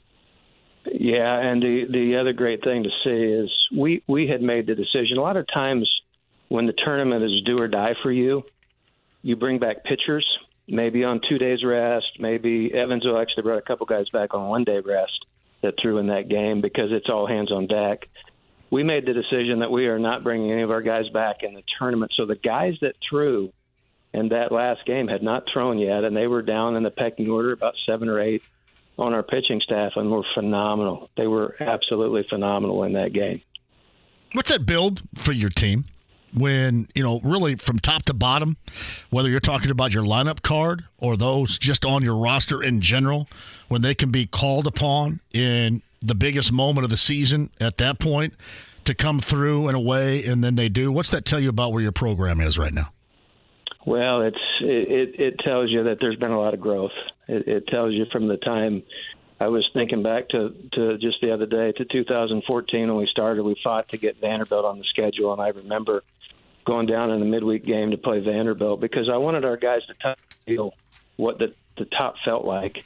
[0.91, 4.75] Yeah, and the the other great thing to see is we we had made the
[4.75, 5.17] decision.
[5.17, 5.89] A lot of times
[6.47, 8.43] when the tournament is do or die for you,
[9.23, 10.25] you bring back pitchers,
[10.67, 12.11] maybe on two days rest.
[12.19, 15.25] Maybe Evansville actually brought a couple guys back on one day rest
[15.63, 18.07] that threw in that game because it's all hands on deck.
[18.69, 21.53] We made the decision that we are not bringing any of our guys back in
[21.53, 22.11] the tournament.
[22.15, 23.51] So the guys that threw
[24.13, 27.29] in that last game had not thrown yet, and they were down in the pecking
[27.29, 28.43] order about seven or eight
[28.97, 31.09] on our pitching staff and were phenomenal.
[31.17, 33.41] They were absolutely phenomenal in that game.
[34.33, 35.85] What's that build for your team?
[36.33, 38.57] When, you know, really from top to bottom,
[39.09, 43.29] whether you're talking about your lineup card or those just on your roster in general,
[43.69, 47.99] when they can be called upon in the biggest moment of the season at that
[47.99, 48.33] point
[48.83, 50.91] to come through in a way, and then they do.
[50.91, 52.89] What's that tell you about where your program is right now?
[53.85, 56.93] Well, it's it, it tells you that there's been a lot of growth.
[57.27, 58.83] It, it tells you from the time
[59.39, 63.43] I was thinking back to to just the other day to 2014 when we started.
[63.43, 66.03] We fought to get Vanderbilt on the schedule, and I remember
[66.65, 70.15] going down in the midweek game to play Vanderbilt because I wanted our guys to
[70.45, 70.73] feel
[71.17, 72.83] what the the top felt like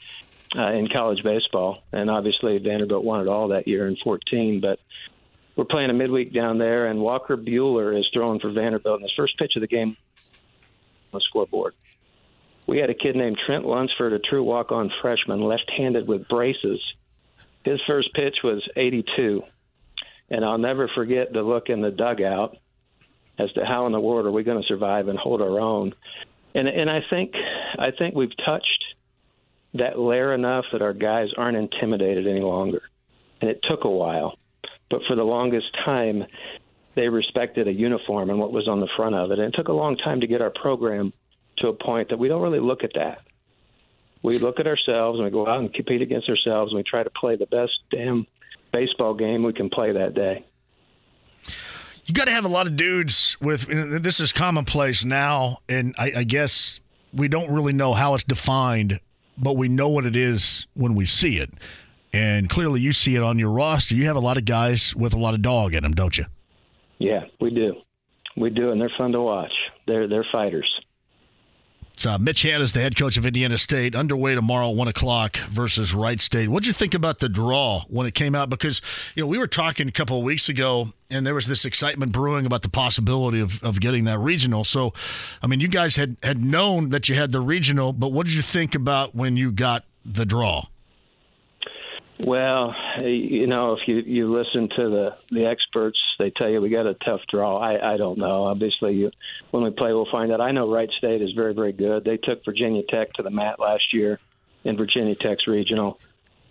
[0.58, 1.84] uh, in college baseball.
[1.94, 4.80] And obviously, Vanderbilt won it all that year in 14, but
[5.56, 8.96] we're playing a midweek down there, and Walker Buehler is throwing for Vanderbilt.
[8.96, 9.98] And his first pitch of the game
[11.12, 11.74] the scoreboard.
[12.68, 16.80] We had a kid named Trent Lunsford, a true walk-on freshman, left-handed with braces.
[17.64, 19.42] His first pitch was 82,
[20.30, 22.58] and I'll never forget the look in the dugout
[23.40, 25.94] as to how in the world are we going to survive and hold our own.
[26.54, 27.34] And and I think
[27.78, 28.86] I think we've touched
[29.74, 32.82] that layer enough that our guys aren't intimidated any longer.
[33.42, 34.38] And it took a while,
[34.90, 36.26] but for the longest time,
[36.96, 39.40] they respected a uniform and what was on the front of it.
[39.40, 41.14] And it took a long time to get our program
[41.58, 43.22] to a point that we don't really look at that.
[44.22, 47.04] We look at ourselves and we go out and compete against ourselves and we try
[47.04, 48.28] to play the best damn
[48.74, 50.46] baseball game we can play that day.
[52.06, 53.68] You got to have a lot of dudes with
[54.02, 56.80] this is commonplace now, and I, I guess
[57.14, 59.00] we don't really know how it's defined,
[59.38, 61.52] but we know what it is when we see it.
[62.12, 63.94] And clearly, you see it on your roster.
[63.94, 66.26] You have a lot of guys with a lot of dog in them, don't you?
[67.00, 67.76] Yeah, we do.
[68.38, 69.54] We do, and they're fun to watch.
[69.88, 70.70] They're they're fighters.
[72.00, 75.94] So uh, Mitch Hannahs the head coach of Indiana State, underway tomorrow, one o'clock versus
[75.94, 76.48] Wright State.
[76.48, 78.50] What'd you think about the draw when it came out?
[78.50, 78.82] Because
[79.16, 82.14] you know we were talking a couple of weeks ago, and there was this excitement
[82.14, 84.64] brewing about the possibility of, of getting that regional.
[84.64, 84.94] So,
[85.44, 88.34] I mean, you guys had had known that you had the regional, but what did
[88.34, 90.68] you think about when you got the draw?
[92.22, 96.70] Well, you know, if you you listen to the the experts, they tell you we
[96.70, 97.58] got a tough draw.
[97.58, 98.44] I I don't know.
[98.44, 99.12] Obviously, you,
[99.52, 100.42] when we play, we'll find out.
[100.42, 102.04] I know Wright State is very very good.
[102.04, 104.20] They took Virginia Tech to the mat last year
[104.66, 105.98] in Virginia Tech's regional.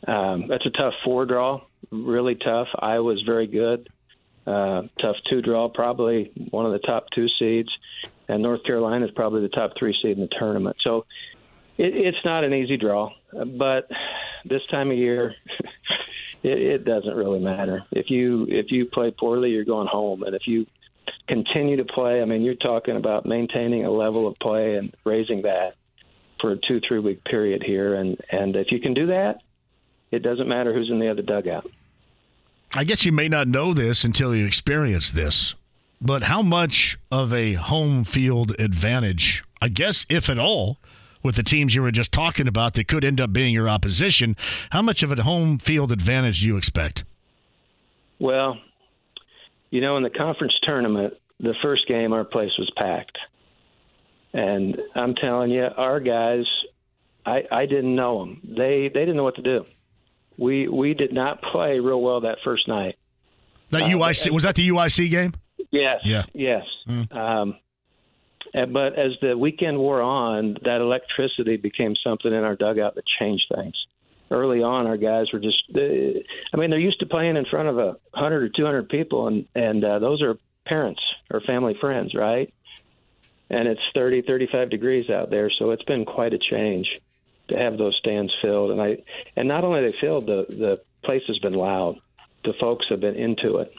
[0.07, 2.69] Um, that's a tough four draw, really tough.
[2.79, 3.91] I was very good.
[4.47, 7.69] Uh, tough two draw, probably one of the top two seeds,
[8.27, 10.77] and North Carolina is probably the top three seed in the tournament.
[10.81, 11.05] So
[11.77, 13.91] it, it's not an easy draw, but
[14.45, 15.35] this time of year,
[16.43, 17.85] it, it doesn't really matter.
[17.91, 20.67] If you if you play poorly, you're going home, and if you
[21.27, 25.43] continue to play, I mean, you're talking about maintaining a level of play and raising
[25.43, 25.75] that
[26.41, 29.43] for a two three week period here, and and if you can do that,
[30.11, 31.71] it doesn't matter who's in the other dugout.
[32.77, 35.55] I guess you may not know this until you experience this,
[36.01, 40.77] but how much of a home field advantage, I guess, if at all,
[41.29, 44.35] with the teams you were just talking about that could end up being your opposition.
[44.71, 47.05] How much of a home field advantage do you expect?
[48.19, 48.57] Well,
[49.69, 53.19] you know, in the conference tournament, the first game our place was packed.
[54.33, 56.47] And I'm telling you, our guys,
[57.27, 58.41] I, I didn't know them.
[58.43, 59.67] They they didn't know what to do.
[60.39, 62.97] We we did not play real well that first night.
[63.69, 65.35] That uh, UIC was that the UIC game?
[65.71, 66.01] Yes.
[66.05, 66.25] Yeah.
[66.33, 66.65] Yes.
[66.89, 67.15] Mm.
[67.15, 67.55] Um, uh,
[68.53, 73.45] but as the weekend wore on, that electricity became something in our dugout that changed
[73.55, 73.75] things.
[74.31, 77.79] Early on, our guys were just, I mean, they're used to playing in front of
[77.79, 82.53] a 100 or 200 people, and, and uh, those are parents or family friends, right?
[83.51, 86.87] And it's 30, 35 degrees out there, so it's been quite a change
[87.49, 88.71] to have those stands filled.
[88.71, 88.99] And I,
[89.37, 91.99] and not only they filled, the the place has been loud.
[92.45, 93.73] The folks have been into it.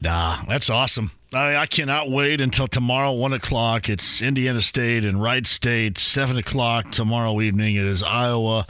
[0.00, 1.12] Nah, that's awesome.
[1.34, 3.88] I, I cannot wait until tomorrow, one o'clock.
[3.88, 5.96] It's Indiana State and Wright State.
[5.96, 7.76] Seven o'clock tomorrow evening.
[7.76, 8.66] It is Iowa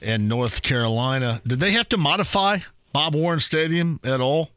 [0.00, 1.42] and North Carolina.
[1.46, 2.58] Did they have to modify
[2.92, 4.50] Bob Warren Stadium at all?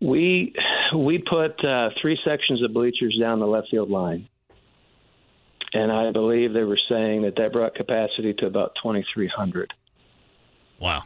[0.00, 0.52] We
[0.96, 4.28] we put uh, three sections of bleachers down the left field line,
[5.72, 9.72] and I believe they were saying that that brought capacity to about twenty three hundred.
[10.80, 11.04] Wow.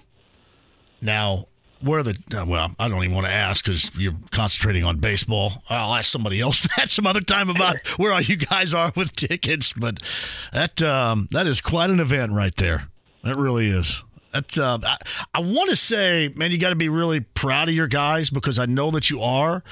[1.02, 1.48] Now,
[1.80, 5.62] where the uh, well, I don't even want to ask because you're concentrating on baseball.
[5.68, 9.14] I'll ask somebody else that some other time about where all you guys are with
[9.14, 9.72] tickets.
[9.72, 10.00] But
[10.52, 12.88] that um, that is quite an event right there.
[13.24, 14.02] That really is.
[14.32, 14.96] That uh, I,
[15.34, 18.58] I want to say, man, you got to be really proud of your guys because
[18.58, 19.62] I know that you are.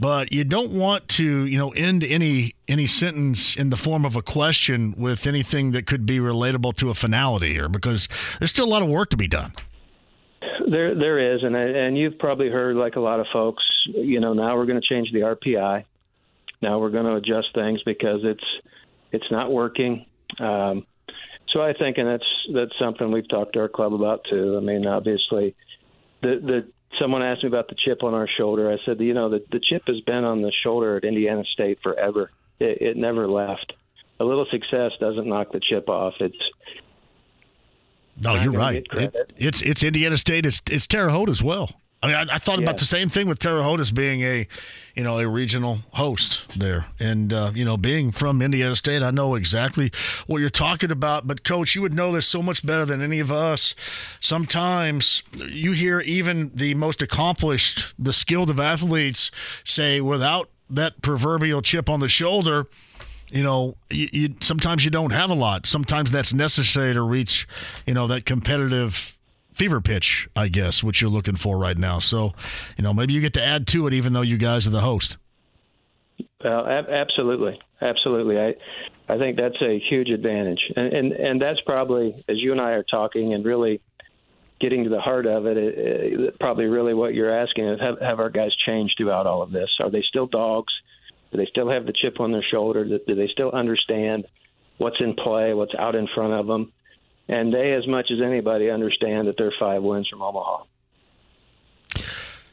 [0.00, 4.14] But you don't want to, you know, end any any sentence in the form of
[4.14, 8.06] a question with anything that could be relatable to a finality here because
[8.38, 9.52] there's still a lot of work to be done.
[10.70, 13.62] There, there is, and and you've probably heard like a lot of folks.
[13.86, 15.84] You know, now we're going to change the RPI.
[16.60, 18.44] Now we're going to adjust things because it's
[19.12, 20.04] it's not working.
[20.38, 20.86] Um,
[21.52, 24.58] so I think, and that's that's something we've talked to our club about too.
[24.60, 25.54] I mean, obviously,
[26.22, 26.68] the the
[27.00, 28.70] someone asked me about the chip on our shoulder.
[28.70, 31.78] I said, you know, the the chip has been on the shoulder at Indiana State
[31.82, 32.30] forever.
[32.60, 33.72] It, it never left.
[34.20, 36.14] A little success doesn't knock the chip off.
[36.20, 36.36] It's
[38.20, 38.86] no, you're right.
[38.92, 40.46] It, it's it's Indiana State.
[40.46, 41.70] It's it's Terre Haute as well.
[42.00, 42.64] I mean, I, I thought yeah.
[42.64, 44.46] about the same thing with Terre Haute as being a,
[44.94, 49.10] you know, a regional host there, and uh, you know, being from Indiana State, I
[49.10, 49.90] know exactly
[50.28, 51.26] what you're talking about.
[51.26, 53.74] But coach, you would know this so much better than any of us.
[54.20, 59.32] Sometimes you hear even the most accomplished, the skilled of athletes
[59.64, 62.66] say, without that proverbial chip on the shoulder,
[63.30, 65.66] you know, you, you, sometimes you don't have a lot.
[65.66, 67.46] Sometimes that's necessary to reach,
[67.86, 69.16] you know, that competitive
[69.52, 71.98] fever pitch, I guess, which you're looking for right now.
[71.98, 72.32] So,
[72.76, 74.80] you know, maybe you get to add to it, even though you guys are the
[74.80, 75.16] host.
[76.42, 78.38] Well, ab- absolutely, absolutely.
[78.38, 78.54] I,
[79.08, 82.72] I think that's a huge advantage, and, and and that's probably as you and I
[82.72, 83.80] are talking and really
[84.60, 88.00] getting to the heart of it, it, it probably really what you're asking is have,
[88.00, 89.70] have our guys changed throughout all of this?
[89.80, 90.72] Are they still dogs?
[91.30, 92.84] Do they still have the chip on their shoulder?
[92.84, 94.26] Do they still understand
[94.78, 96.72] what's in play, what's out in front of them?
[97.28, 100.64] And they, as much as anybody, understand that they're five wins from Omaha.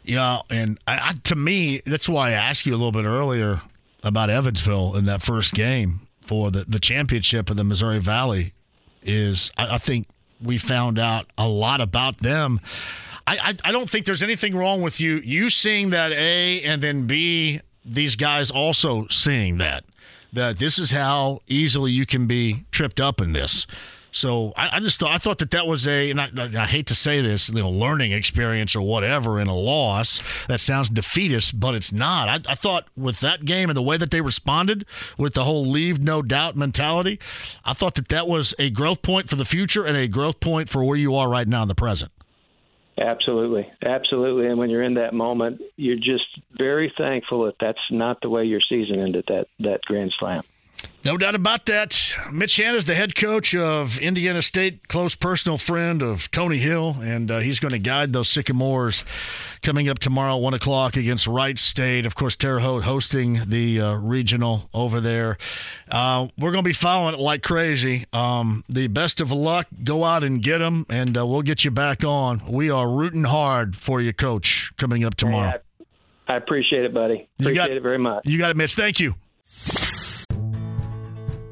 [0.04, 3.62] Yeah, and I, I, to me, that's why I asked you a little bit earlier
[4.04, 8.54] about Evansville in that first game for the, the championship of the Missouri Valley.
[9.02, 10.08] Is I, I think
[10.44, 12.60] we found out a lot about them.
[13.28, 16.82] I, I, I don't think there's anything wrong with you you seeing that A and
[16.82, 19.84] then B these guys also seeing that
[20.34, 23.66] that this is how easily you can be tripped up in this.
[24.12, 26.88] So I, I just thought I thought that that was a, and I, I, hate
[26.88, 30.22] to say this, you know, learning experience or whatever in a loss.
[30.48, 32.30] That sounds defeatist, but it's not.
[32.30, 34.86] I, I thought with that game and the way that they responded
[35.18, 37.20] with the whole leave no doubt mentality,
[37.66, 40.70] I thought that that was a growth point for the future and a growth point
[40.70, 42.10] for where you are right now in the present.
[42.98, 44.48] Absolutely, absolutely.
[44.48, 48.46] And when you're in that moment, you're just very thankful that that's not the way
[48.46, 49.26] your season ended.
[49.28, 50.44] That that Grand Slam.
[51.06, 52.16] No doubt about that.
[52.32, 56.96] Mitch Hannahs is the head coach of Indiana State, close personal friend of Tony Hill,
[57.00, 59.06] and uh, he's going to guide those Sycamores
[59.62, 62.08] coming up tomorrow, 1 o'clock against Wright State.
[62.08, 65.38] Of course, Terre Haute hosting the uh, regional over there.
[65.92, 68.06] Uh, we're going to be following it like crazy.
[68.12, 69.68] Um, the best of luck.
[69.84, 72.42] Go out and get them, and uh, we'll get you back on.
[72.48, 75.62] We are rooting hard for you, Coach, coming up tomorrow.
[76.28, 77.28] I, appreciate it, buddy.
[77.40, 78.26] Appreciate got, it very much.
[78.26, 78.74] You got it, Mitch.
[78.74, 79.14] Thank you.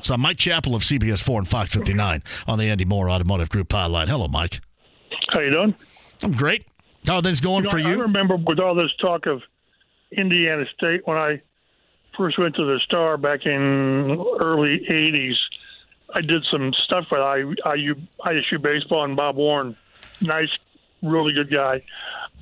[0.00, 3.50] It's uh, Mike Chappell of CBS 4 and Fox 59 on the Andy Moore Automotive
[3.50, 4.08] Group hotline.
[4.08, 4.62] Hello, Mike.
[5.28, 5.74] How you doing?
[6.22, 6.64] I'm great.
[7.06, 7.88] How are things going you know, for you?
[7.88, 9.42] I remember with all this talk of
[10.10, 11.42] Indiana State when I
[12.16, 13.52] first went to the Star back in
[14.40, 15.36] early '80s.
[16.14, 19.76] I did some stuff with IU, ISU baseball and Bob Warren.
[20.22, 20.48] Nice,
[21.02, 21.82] really good guy.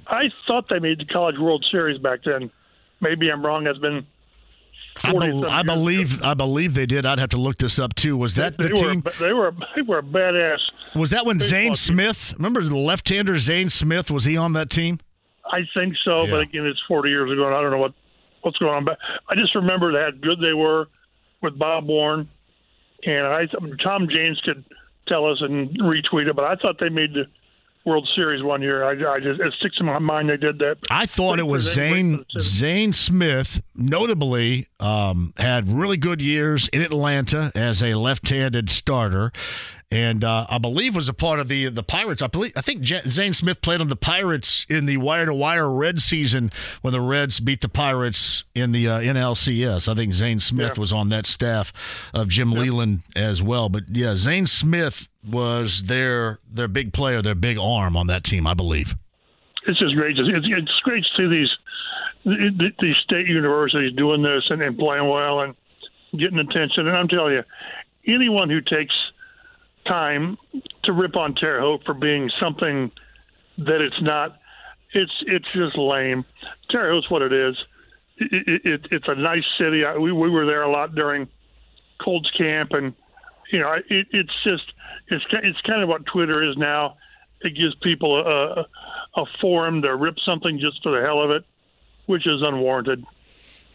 [0.06, 2.52] I thought they made the College World Series back then.
[3.00, 3.64] Maybe I'm wrong.
[3.64, 4.06] That's been
[5.04, 7.06] I, be- I believe I believe they did.
[7.06, 8.16] I'd have to look this up too.
[8.16, 9.02] Was that they, the they team?
[9.04, 10.58] Were, they were they were badass.
[10.94, 12.34] Was that when Zane Smith?
[12.36, 14.10] Remember the left-hander Zane Smith?
[14.10, 15.00] Was he on that team?
[15.50, 16.30] I think so, yeah.
[16.30, 17.94] but again, it's 40 years ago, and I don't know what
[18.42, 18.84] what's going on.
[18.84, 20.88] But I just remember how good they were
[21.42, 22.28] with Bob Warren,
[23.04, 23.46] and I
[23.82, 24.64] Tom James could
[25.06, 27.24] tell us and retweet it, but I thought they made the
[27.88, 28.84] World Series one year.
[28.84, 30.76] I, I just it sticks in my mind they did that.
[30.90, 33.62] I thought it was Zane Zane Smith.
[33.74, 39.32] Notably, um, had really good years in Atlanta as a left-handed starter,
[39.90, 42.20] and uh, I believe was a part of the the Pirates.
[42.20, 45.34] I believe I think J- Zane Smith played on the Pirates in the wire to
[45.34, 49.88] wire Red season when the Reds beat the Pirates in the uh, NLCS.
[49.88, 50.80] I think Zane Smith yeah.
[50.80, 51.72] was on that staff
[52.12, 52.60] of Jim yeah.
[52.60, 53.68] Leyland as well.
[53.68, 58.46] But yeah, Zane Smith was their their big player, their big arm on that team,
[58.46, 58.94] I believe.
[59.66, 60.18] It's just great.
[60.18, 61.50] It's, it's great to see these
[62.80, 65.54] these state universities doing this and, and playing well and
[66.12, 66.88] getting attention.
[66.88, 67.44] And I'm telling you,
[68.06, 68.94] anyone who takes
[69.88, 70.38] time
[70.84, 72.90] to rip on Terre Haute for being something
[73.58, 74.38] that it's not.
[74.92, 76.24] It's it's just lame.
[76.70, 77.56] Terre Haute's what it is.
[78.18, 79.82] It, it, it's a nice city.
[80.00, 81.28] We we were there a lot during
[82.00, 82.94] Colts camp, and
[83.52, 84.64] you know it, it's just
[85.08, 86.96] it's it's kind of what Twitter is now.
[87.40, 88.66] It gives people a,
[89.20, 91.44] a forum to rip something just for the hell of it,
[92.06, 93.04] which is unwarranted.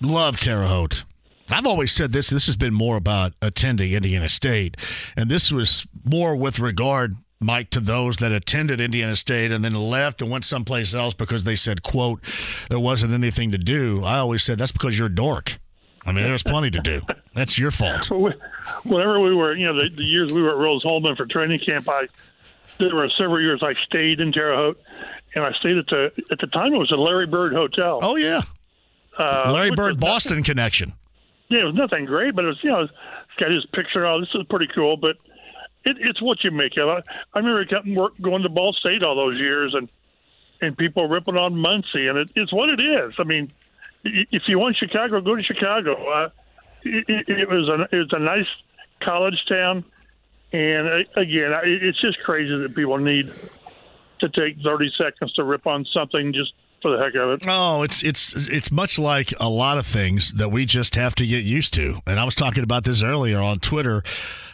[0.01, 1.03] Love Terre Haute.
[1.49, 2.29] I've always said this.
[2.29, 4.77] This has been more about attending Indiana State,
[5.15, 9.73] and this was more with regard, Mike, to those that attended Indiana State and then
[9.73, 12.21] left and went someplace else because they said, "quote
[12.69, 15.59] There wasn't anything to do." I always said that's because you're a dork.
[16.05, 17.01] I mean, there's plenty to do.
[17.33, 18.09] That's your fault.
[18.83, 21.59] Whenever we were, you know, the, the years we were at Rose Hulman for training
[21.59, 22.07] camp, I
[22.79, 24.81] there were several years I stayed in Terre Haute,
[25.35, 27.99] and I stayed at the at the time it was a Larry Bird Hotel.
[28.01, 28.41] Oh yeah,
[29.17, 30.93] uh, Larry Bird Boston connection.
[31.53, 32.93] Yeah, it was nothing great, but it was you know, it's
[33.39, 34.05] got his picture.
[34.05, 35.17] Oh, this is pretty cool, but
[35.85, 37.03] it, it's what you make of it.
[37.33, 39.87] I remember work, going to Ball State all those years, and
[40.61, 43.13] and people ripping on Muncie, and it, it's what it is.
[43.19, 43.51] I mean,
[44.03, 45.93] if you want Chicago, go to Chicago.
[46.09, 46.29] Uh,
[46.83, 48.47] it, it, was a it was a nice
[48.99, 49.85] college town,
[50.51, 53.31] and uh, again, it's just crazy that people need
[54.19, 57.45] to take 30 seconds to rip on something just for the heck of it.
[57.47, 61.25] Oh, it's it's it's much like a lot of things that we just have to
[61.25, 61.99] get used to.
[62.05, 64.03] And I was talking about this earlier on Twitter.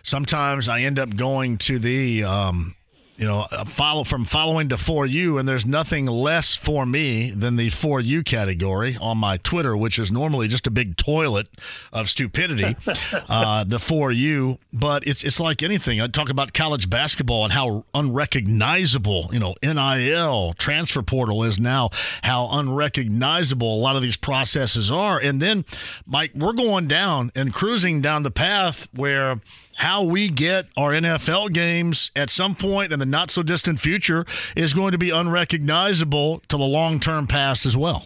[0.04, 2.76] Sometimes I end up going to the um,
[3.20, 7.58] you know, follow from following to for you, and there's nothing less for me than
[7.58, 11.50] the for you category on my Twitter, which is normally just a big toilet
[11.92, 12.78] of stupidity.
[13.30, 16.00] uh, the for you, but it's it's like anything.
[16.00, 21.90] I talk about college basketball and how unrecognizable, you know, NIL transfer portal is now.
[22.24, 25.66] How unrecognizable a lot of these processes are, and then,
[26.06, 29.42] Mike, we're going down and cruising down the path where
[29.80, 34.26] how we get our NFL games at some point in the not so distant future
[34.56, 38.06] is going to be unrecognizable to the long term past as well.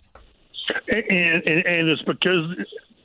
[0.87, 2.55] And, and, and it's because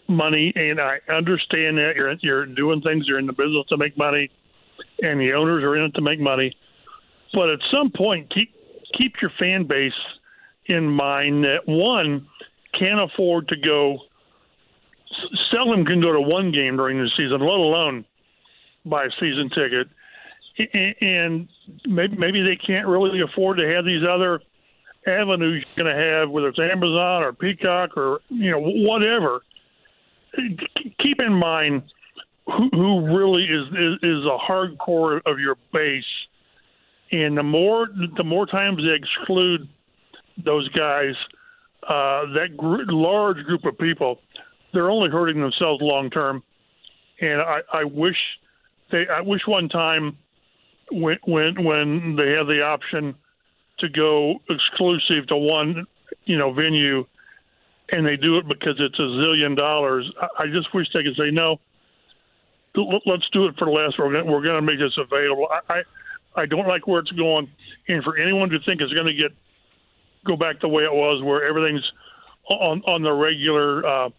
[0.07, 3.97] money, and I understand that you're you're doing things, you're in the business to make
[3.97, 4.31] money,
[5.01, 6.55] and the owners are in it to make money.
[7.33, 8.55] But at some point, keep
[8.99, 9.93] keep your fan base
[10.67, 12.27] in mind that one
[12.79, 13.99] can't afford to go.
[15.51, 18.05] Seldom can go to one game during the season, let alone
[18.89, 19.89] buy a season ticket,
[21.01, 21.49] and
[21.87, 24.41] maybe maybe they can't really afford to have these other
[25.07, 29.41] avenues you're going to have, whether it's Amazon or Peacock or you know whatever.
[31.01, 31.83] Keep in mind
[32.47, 36.05] who, who really is, is is a hardcore of your base,
[37.13, 39.69] and the more the more times they exclude
[40.45, 41.15] those guys,
[41.85, 44.21] uh, that gr- large group of people,
[44.73, 46.43] they're only hurting themselves long term.
[47.21, 48.17] And I, I wish
[48.91, 50.17] they I wish one time
[50.91, 53.15] when when when they have the option
[53.79, 55.87] to go exclusive to one
[56.25, 57.07] you know venue
[57.91, 60.11] and they do it because it's a zillion dollars.
[60.39, 61.61] I just wish they could say no.
[63.07, 63.93] Let's do it for less.
[63.99, 65.49] We're going we're going to make this available.
[65.51, 67.51] I, I I don't like where it's going,
[67.89, 69.33] and for anyone to think it's going to get
[70.25, 71.91] go back the way it was, where everything's
[72.49, 74.11] on on the regular uh,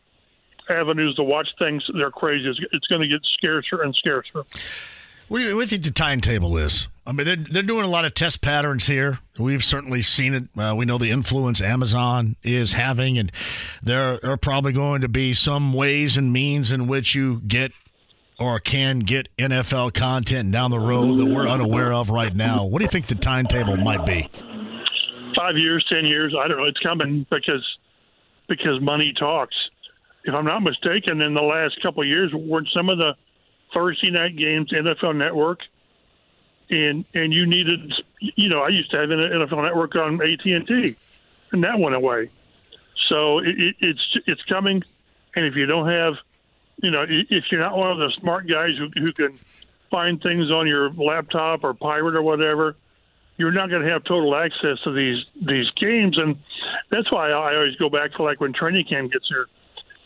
[0.70, 2.49] avenues to watch things, they're crazy.
[2.49, 4.45] It's, it's going to get scarcer and scarcer.
[5.28, 6.88] What do you think the timetable is?
[7.05, 9.20] I mean, they're, they're doing a lot of test patterns here.
[9.38, 10.43] We've certainly seen it.
[10.57, 13.32] Uh, we know the influence Amazon is having, and
[13.84, 17.72] there are probably going to be some ways and means in which you get
[18.39, 22.65] or can get NFL content down the road that we're unaware of right now.
[22.65, 24.30] What do you think the timetable might be?
[25.36, 26.65] Five years, ten years, I don't know.
[26.65, 27.65] It's coming because
[28.47, 29.55] because money talks
[30.30, 33.16] if I'm not mistaken, in the last couple of years, weren't some of the
[33.74, 35.60] Thursday night games NFL Network,
[36.70, 40.46] and and you needed, you know, I used to have an NFL Network on AT
[40.46, 40.96] and T,
[41.52, 42.30] and that went away.
[43.08, 44.84] So it, it, it's it's coming,
[45.36, 46.14] and if you don't have,
[46.82, 49.40] you know, if you're not one of the smart guys who who can
[49.90, 52.76] find things on your laptop or pirate or whatever,
[53.38, 56.38] you're not going to have total access to these these games, and
[56.90, 59.48] that's why I always go back to like when training camp gets here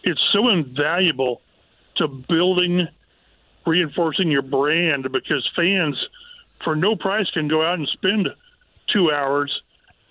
[0.04, 1.42] it's so invaluable
[1.96, 2.88] to building,
[3.66, 5.98] reinforcing your brand because fans,
[6.64, 8.30] for no price, can go out and spend
[8.88, 9.62] two hours,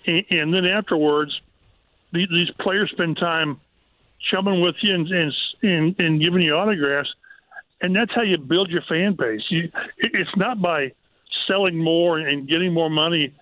[0.05, 1.39] and, and then afterwards,
[2.11, 3.59] these, these players spend time
[4.31, 7.13] chumming with you and, and and and giving you autographs,
[7.81, 9.43] and that's how you build your fan base.
[9.49, 10.93] You, it's not by
[11.47, 13.33] selling more and getting more money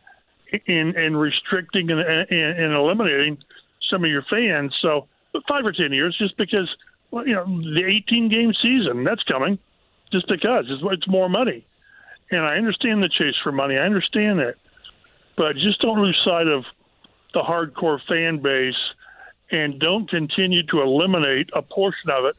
[0.67, 3.37] and and restricting and, and, and eliminating
[3.89, 4.75] some of your fans.
[4.81, 5.07] So
[5.47, 6.69] five or ten years, just because
[7.11, 9.59] well, you know the 18 game season that's coming,
[10.11, 11.65] just because it's, it's more money,
[12.31, 13.77] and I understand the chase for money.
[13.77, 14.55] I understand that,
[15.37, 16.63] but just don't lose sight of
[17.33, 18.75] the hardcore fan base,
[19.51, 22.35] and don't continue to eliminate a portion of it,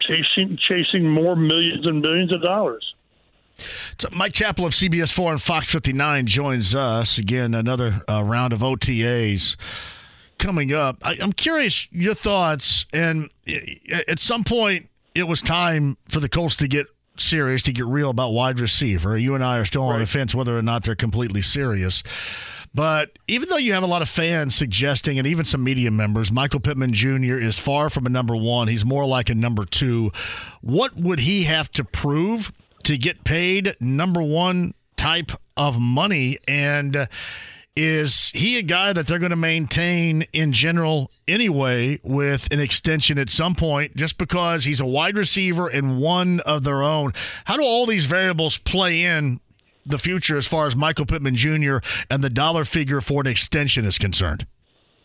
[0.00, 2.94] chasing chasing more millions and billions of dollars.
[3.98, 7.54] So Mike Chappell of CBS 4 and Fox 59 joins us again.
[7.54, 9.56] Another uh, round of OTAs
[10.42, 10.98] coming up.
[11.02, 12.84] I, am curious your thoughts.
[12.92, 13.30] And
[14.08, 16.86] at some point, it was time for the Colts to get
[17.16, 19.16] serious, to get real about wide receiver.
[19.16, 19.94] You and I are still right.
[19.94, 22.02] on the fence whether or not they're completely serious.
[22.74, 26.32] But even though you have a lot of fans suggesting, and even some media members,
[26.32, 27.36] Michael Pittman Jr.
[27.36, 28.66] is far from a number one.
[28.66, 30.10] He's more like a number two.
[30.62, 32.50] What would he have to prove
[32.84, 36.38] to get paid number one type of money?
[36.48, 37.08] And
[37.74, 43.18] Is he a guy that they're going to maintain in general anyway with an extension
[43.18, 47.12] at some point just because he's a wide receiver and one of their own?
[47.46, 49.40] How do all these variables play in
[49.86, 51.78] the future as far as Michael Pittman Jr.
[52.10, 54.46] and the dollar figure for an extension is concerned?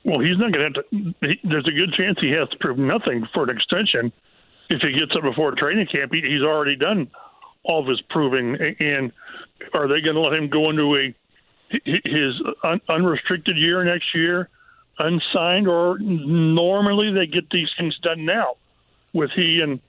[0.04, 1.26] Well, he's not going to have to.
[1.26, 4.12] He, there's a good chance he has to prove nothing for an extension.
[4.70, 7.10] If he gets it before training camp, he, he's already done
[7.64, 8.58] all of his proving.
[8.82, 9.14] And
[9.74, 11.16] are they going to let him go into a
[11.70, 14.50] his un, unrestricted year next year,
[15.00, 18.56] unsigned, or normally they get these things done now
[19.14, 19.80] with he and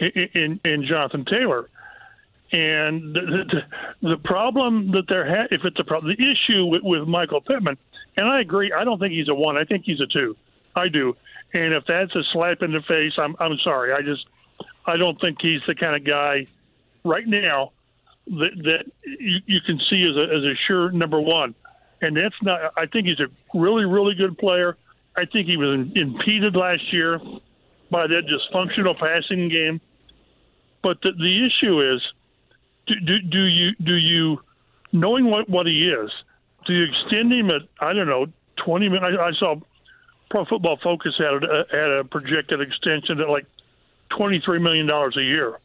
[0.00, 1.68] and, and Jonathan Taylor.
[2.52, 3.44] And the,
[4.02, 7.40] the, the problem that they're ha- if it's a problem, the issue with, with Michael
[7.40, 7.78] Pittman,
[8.16, 9.56] and I agree, I don't think he's a one.
[9.56, 10.36] I think he's a two.
[10.76, 11.16] I do.
[11.54, 13.92] And if that's a slap in the face, I'm I'm sorry.
[13.92, 14.26] I just
[14.86, 16.46] I don't think he's the kind of guy
[17.04, 17.72] right now
[18.26, 21.54] that, that you, you can see as a, as a sure number one.
[22.00, 22.72] And that's not.
[22.76, 24.76] I think he's a really, really good player.
[25.16, 27.20] I think he was impeded last year
[27.90, 29.80] by that dysfunctional passing game.
[30.82, 32.02] But the, the issue is,
[32.86, 34.40] do, do, do you do you
[34.92, 36.10] knowing what what he is,
[36.66, 39.16] do you extend him at I don't know twenty minutes?
[39.20, 39.56] I, I saw
[40.30, 43.46] Pro Football Focus had a, had a projected extension at like
[44.10, 45.58] twenty three million dollars a year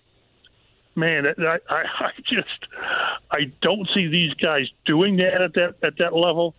[0.98, 2.68] man, I, I, just
[3.32, 6.56] I don't see these guys doing that at that at that level.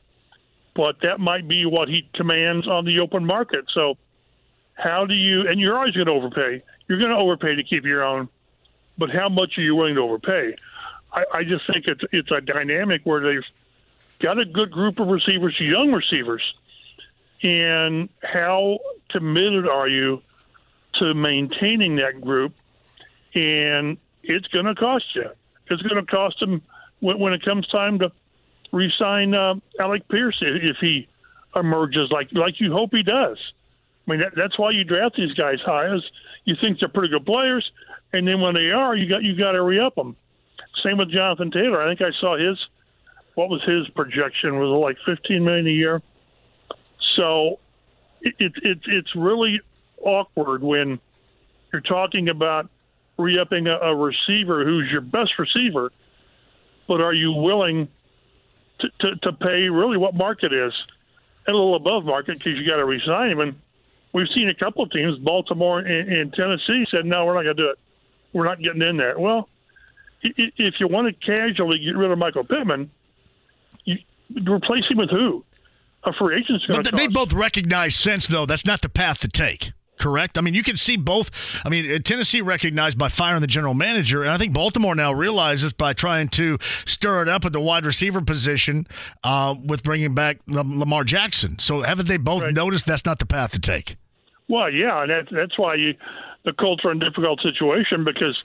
[0.75, 3.65] But that might be what he commands on the open market.
[3.75, 3.99] So,
[4.75, 5.49] how do you?
[5.49, 6.63] And you're always going to overpay.
[6.87, 8.29] You're going to overpay to keep your own.
[8.97, 10.55] But how much are you willing to overpay?
[11.13, 13.47] I, I just think it's it's a dynamic where they've
[14.21, 16.43] got a good group of receivers, young receivers,
[17.43, 18.79] and how
[19.11, 20.23] committed are you
[20.95, 22.55] to maintaining that group?
[23.35, 23.99] And
[24.29, 25.31] it's going to cost you.
[25.71, 26.63] It's going to cost them
[27.01, 28.13] when, when it comes time to
[28.73, 31.09] re-sign uh, Alec Pierce if he
[31.57, 33.39] emerges like like you hope he does.
[34.07, 36.03] I mean that, that's why you draft these guys high is
[36.45, 37.71] you think they're pretty good players,
[38.13, 40.17] and then when they are, you got you got to re-up them.
[40.85, 41.83] Same with Jonathan Taylor.
[41.83, 42.59] I think I saw his
[43.35, 46.03] what was his projection was like 15 million a year.
[47.17, 47.59] So
[48.21, 49.61] it, it, it it's really
[50.03, 51.01] awkward when
[51.73, 52.71] you're talking about
[53.19, 55.93] re-upping a, a receiver who's your best receiver,
[56.87, 57.89] but are you willing
[58.79, 60.73] to, to, to pay really what market is
[61.47, 63.41] and a little above market because you got to resign him?
[63.41, 63.55] And
[64.13, 67.57] we've seen a couple of teams, Baltimore and, and Tennessee, said no, we're not going
[67.57, 67.79] to do it.
[68.33, 69.19] We're not getting in there.
[69.19, 69.49] Well,
[70.23, 72.91] if you want to casually get rid of Michael Pittman,
[73.85, 73.99] you
[74.47, 75.45] replace him with who?
[76.05, 76.63] A free agent.
[76.69, 80.39] But they both recognize sense though that's not the path to take correct?
[80.39, 81.31] I mean, you can see both.
[81.65, 85.13] I mean, uh, Tennessee recognized by firing the general manager, and I think Baltimore now
[85.13, 88.87] realizes by trying to stir it up at the wide receiver position
[89.25, 91.59] uh, with bringing back Lamar Jackson.
[91.59, 92.55] So, haven't they both right.
[92.55, 93.97] noticed that's not the path to take?
[94.49, 95.95] Well, yeah, and that, that's why you,
[96.45, 98.37] the Colts are in a difficult situation because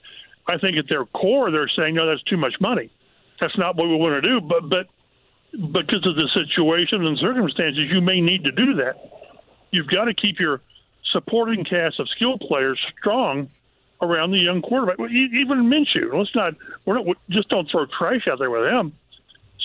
[0.46, 2.90] I think at their core they're saying, no, that's too much money.
[3.40, 4.40] That's not what we want to do.
[4.40, 4.86] But but
[5.72, 8.94] because of the situation and circumstances, you may need to do that.
[9.70, 10.60] You've got to keep your
[11.14, 13.48] supporting cast of skilled players strong
[14.02, 14.98] around the young quarterback.
[14.98, 16.12] Even Minshew.
[16.12, 16.54] Let's not.
[16.84, 17.16] We're not.
[17.30, 18.92] Just don't throw trash out there with him.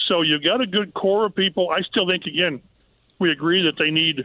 [0.08, 1.70] So you've got a good core of people.
[1.70, 2.62] I still think again,
[3.18, 4.24] we agree that they need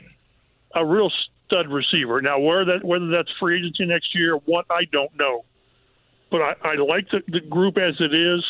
[0.75, 1.11] a real
[1.47, 2.21] stud receiver.
[2.21, 5.45] Now, where that whether that's free agency next year, what I don't know.
[6.31, 8.45] But I, I like the, the group as it is,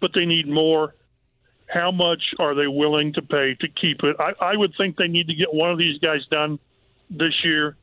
[0.00, 0.94] but they need more.
[1.66, 4.16] How much are they willing to pay to keep it?
[4.18, 6.58] I, I would think they need to get one of these guys done
[7.08, 7.76] this year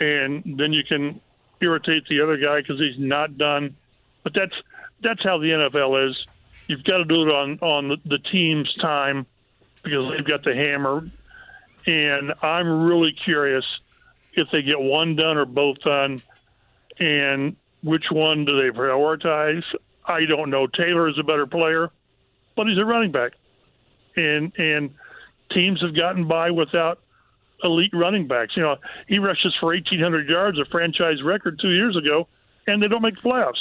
[0.00, 1.20] and then you can
[1.60, 3.76] irritate the other guy because he's not done.
[4.24, 4.54] But that's
[5.02, 6.26] that's how the NFL is.
[6.66, 9.26] You've got to do it on on the, the team's time
[9.82, 11.08] because they've got the hammer.
[11.86, 13.64] And I'm really curious
[14.34, 16.22] if they get one done or both done,
[16.98, 19.64] and which one do they prioritize?
[20.04, 20.66] I don't know.
[20.66, 21.90] Taylor is a better player,
[22.56, 23.32] but he's a running back,
[24.16, 24.90] and and
[25.52, 27.00] teams have gotten by without
[27.62, 28.56] elite running backs.
[28.56, 32.28] You know, he rushes for 1,800 yards, a franchise record two years ago,
[32.66, 33.60] and they don't make playoffs.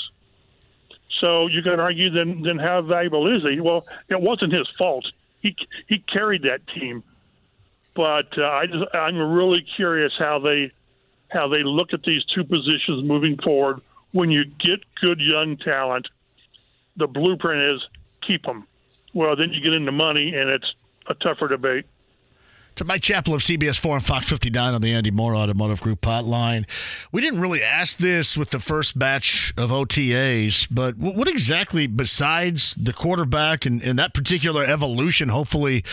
[1.19, 3.59] So you can argue then then how valuable is he?
[3.59, 5.05] Well, it wasn't his fault.
[5.41, 5.55] He
[5.87, 7.03] he carried that team,
[7.95, 10.71] but uh, I just I'm really curious how they
[11.29, 13.81] how they look at these two positions moving forward.
[14.11, 16.07] When you get good young talent,
[16.95, 17.87] the blueprint is
[18.25, 18.65] keep them.
[19.13, 20.73] Well, then you get into money, and it's
[21.07, 21.85] a tougher debate.
[22.80, 25.99] To Mike Chappell of CBS 4 and Fox 59 on the Andy Moore Automotive Group
[25.99, 26.65] hotline.
[27.11, 32.75] We didn't really ask this with the first batch of OTAs, but what exactly, besides
[32.75, 35.84] the quarterback and, and that particular evolution, hopefully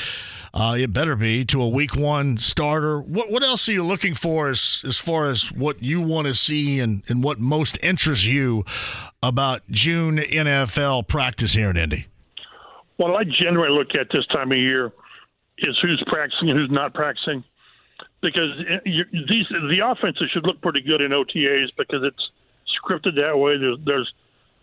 [0.54, 4.14] uh, it better be, to a week one starter, what, what else are you looking
[4.14, 8.26] for as, as far as what you want to see and, and what most interests
[8.26, 8.64] you
[9.24, 12.06] about June NFL practice here in Indy?
[12.96, 14.92] Well, I generally look at this time of year–
[15.58, 17.44] is who's practicing and who's not practicing.
[18.20, 18.50] Because
[18.84, 22.30] these the offenses should look pretty good in OTAs because it's
[22.76, 23.56] scripted that way.
[23.58, 24.12] There's there's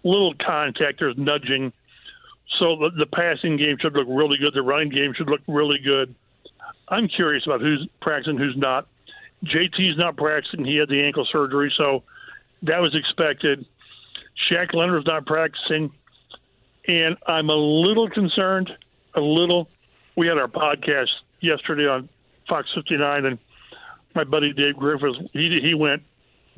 [0.03, 1.71] little contact, there's nudging,
[2.59, 4.53] so the, the passing game should look really good.
[4.53, 6.13] The running game should look really good.
[6.89, 8.87] I'm curious about who's practicing, who's not.
[9.45, 12.03] JT's not practicing; he had the ankle surgery, so
[12.63, 13.65] that was expected.
[14.49, 15.91] Shaq Leonard's not practicing,
[16.87, 18.71] and I'm a little concerned,
[19.15, 19.69] a little
[20.15, 21.09] we had our podcast
[21.41, 22.09] yesterday on
[22.47, 23.39] Fox 59, and
[24.15, 26.03] my buddy Dave Griffiths he he went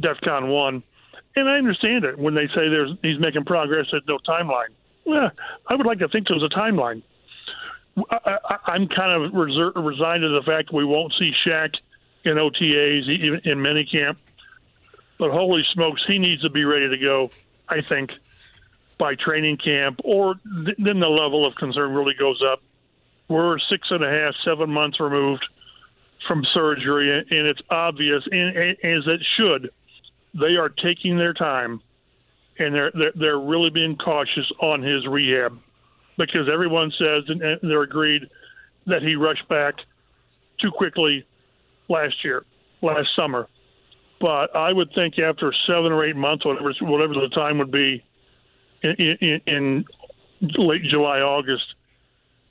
[0.02, 0.84] DefCon one,
[1.36, 3.88] and I understand it when they say there's he's making progress.
[3.92, 4.70] There's no timeline.
[5.06, 5.32] Well,
[5.68, 7.04] I would like to think there's a timeline.
[8.10, 11.76] I, am kind of reser- resigned to the fact we won't see Shaq
[12.26, 14.18] in OTAs, even in minicamp.
[15.18, 17.30] But holy smokes, he needs to be ready to go.
[17.70, 18.12] I think
[18.98, 20.36] by training camp, or
[20.66, 22.62] th- then the level of concern really goes up
[23.28, 25.46] we're six and a half, seven months removed
[26.28, 29.70] from surgery, and it's obvious, and, as it should,
[30.34, 31.82] they are taking their time,
[32.58, 35.58] and they're, they're they're really being cautious on his rehab,
[36.18, 38.24] because everyone says and they're agreed
[38.88, 39.76] that he rushed back
[40.60, 41.26] too quickly
[41.90, 42.44] last year,
[42.82, 43.48] last summer.
[44.20, 48.04] But I would think after seven or eight months, whatever whatever the time would be,
[48.82, 49.86] in, in, in
[50.58, 51.76] late July, August,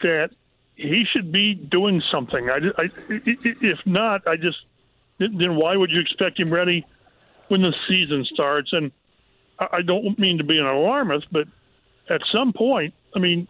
[0.00, 0.30] that
[0.76, 2.50] he should be doing something.
[2.50, 4.58] I, I, if not, I just
[5.18, 6.84] then why would you expect him ready
[7.48, 8.72] when the season starts?
[8.72, 8.90] And
[9.58, 11.46] I don't mean to be an alarmist, but
[12.10, 13.46] at some point, I mean,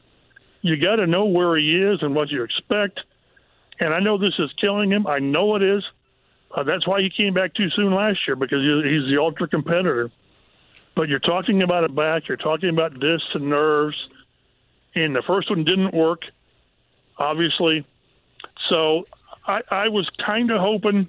[0.60, 3.00] you got to know where he is and what you expect.
[3.80, 5.06] And I know this is killing him.
[5.06, 5.82] I know it is.
[6.54, 10.10] Uh, that's why he came back too soon last year because he's the ultra competitor.
[10.94, 13.96] But you're talking about a back, you're talking about discs and nerves,
[14.94, 16.22] and the first one didn't work
[17.18, 17.86] obviously.
[18.68, 19.06] So
[19.46, 21.08] I, I was kind of hoping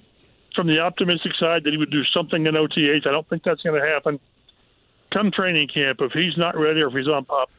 [0.54, 3.06] from the optimistic side that he would do something in OTAs.
[3.06, 4.18] I don't think that's going to happen.
[5.12, 7.50] Come training camp, if he's not ready or if he's on PUP,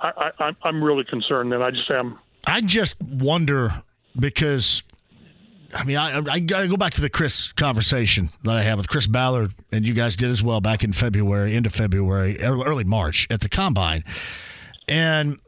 [0.00, 1.52] I, I, I'm really concerned.
[1.52, 2.18] And I just am.
[2.46, 3.82] I just wonder
[4.18, 4.82] because
[5.74, 9.06] I mean, I, I, go back to the Chris conversation that I had with Chris
[9.06, 13.40] Ballard, and you guys did as well back in February, into February, early March at
[13.40, 14.04] the combine.
[14.86, 15.38] And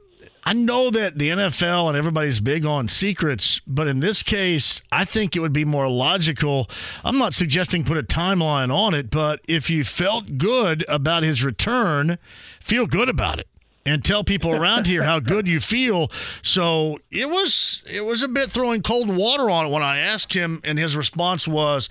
[0.44, 5.04] I know that the NFL and everybody's big on secrets, but in this case, I
[5.04, 6.68] think it would be more logical.
[7.02, 11.42] I'm not suggesting put a timeline on it, but if you felt good about his
[11.42, 12.18] return,
[12.60, 13.48] feel good about it
[13.86, 16.10] and tell people around here how good you feel.
[16.42, 20.32] So it was it was a bit throwing cold water on it when I asked
[20.32, 21.88] him, and his response was,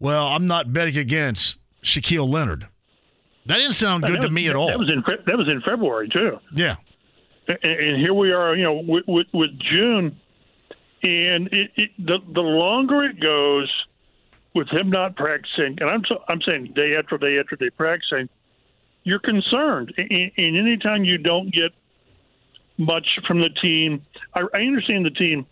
[0.00, 2.66] "Well, I'm not betting against Shaquille Leonard."
[3.46, 4.68] That didn't sound good was, to me at all.
[4.68, 6.38] That was in that was in February too.
[6.52, 6.76] Yeah,
[7.48, 10.18] and, and here we are, you know, with, with, with June,
[11.02, 13.70] and it, it, the the longer it goes
[14.54, 18.28] with him not practicing, and I'm I'm saying day after day after day practicing,
[19.04, 19.92] you're concerned.
[19.96, 21.72] And, and anytime you don't get
[22.78, 24.02] much from the team,
[24.34, 25.46] I, I understand the team.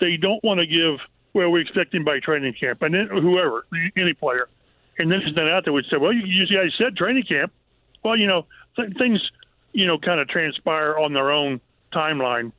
[0.00, 0.98] They don't want to give
[1.34, 3.66] well, we expect him by training camp, and then whoever,
[3.96, 4.48] any player,
[4.98, 5.72] and then he's not out there.
[5.72, 7.52] We say, well, you, you guys said training camp.
[8.04, 9.20] Well, you know, th- things
[9.72, 11.60] you know, kind of transpire on their own
[11.92, 12.52] timeline.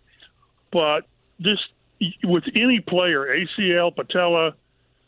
[0.72, 1.02] But
[1.40, 1.60] this,
[2.24, 4.56] with any player, ACL, patella,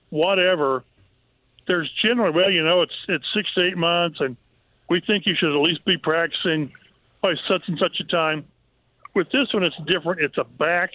[0.10, 0.84] whatever,
[1.68, 4.38] there's generally, well, you know, it's it's six to eight months, and
[4.90, 6.72] we think you should at least be practicing
[7.22, 8.46] by such and such a time.
[9.16, 10.22] With this one, it's different.
[10.22, 10.92] It's a back,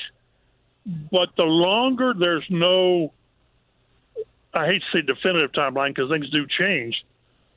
[1.10, 3.12] but the longer there's no,
[4.54, 6.94] I hate to say definitive timeline because things do change,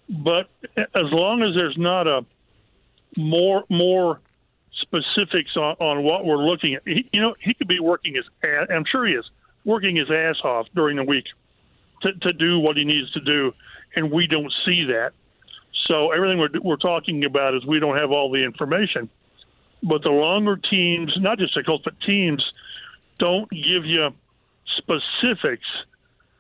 [0.10, 2.26] but as long as there's not a
[3.18, 4.20] more more
[4.82, 6.82] specifics on, on what we're looking at.
[6.86, 9.26] He, you know, he could be working his ass, I'm sure he is
[9.66, 11.26] working his ass off during the week
[12.02, 13.54] to, to do what he needs to do,
[13.96, 15.14] and we don't see that.
[15.86, 19.10] So everything we're, we're talking about is we don't have all the information.
[19.82, 22.44] But the longer teams, not just the Colts, but teams,
[23.20, 24.10] don't give you
[24.78, 25.68] specifics,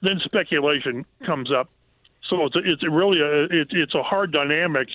[0.01, 1.69] then speculation comes up.
[2.29, 4.87] So it's it's really a it, it's a hard dynamic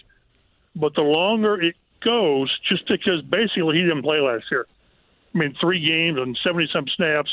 [0.78, 4.66] but the longer it goes, just because basically he didn't play last year.
[5.34, 7.30] I mean, three games and 70 some snaps,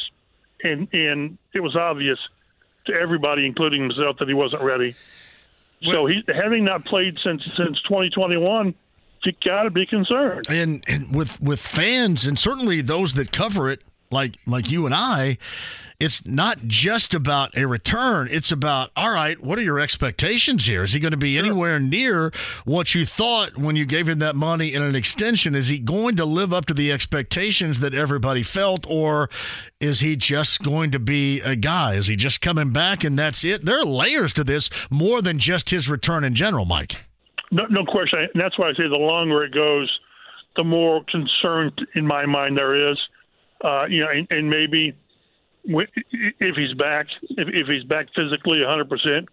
[0.63, 2.19] and and it was obvious
[2.85, 4.95] to everybody, including himself, that he wasn't ready.
[5.81, 8.73] So he having not played since since 2021,
[9.23, 10.45] you got to be concerned.
[10.49, 13.81] And, and with with fans and certainly those that cover it,
[14.11, 15.37] like like you and I,
[15.99, 18.27] it's not just about a return.
[18.29, 20.83] It's about, all right, what are your expectations here?
[20.83, 22.31] Is he going to be anywhere near
[22.65, 25.55] what you thought when you gave him that money in an extension?
[25.55, 29.29] Is he going to live up to the expectations that everybody felt, or
[29.79, 31.95] is he just going to be a guy?
[31.95, 33.65] Is he just coming back and that's it?
[33.65, 37.05] There are layers to this more than just his return in general, Mike.
[37.51, 38.19] No, no question.
[38.33, 39.89] And that's why I say the longer it goes,
[40.57, 42.97] the more concerned in my mind there is.
[43.63, 44.95] Uh, you know, and, and maybe
[45.63, 49.27] if he's back, if, if he's back physically 100%,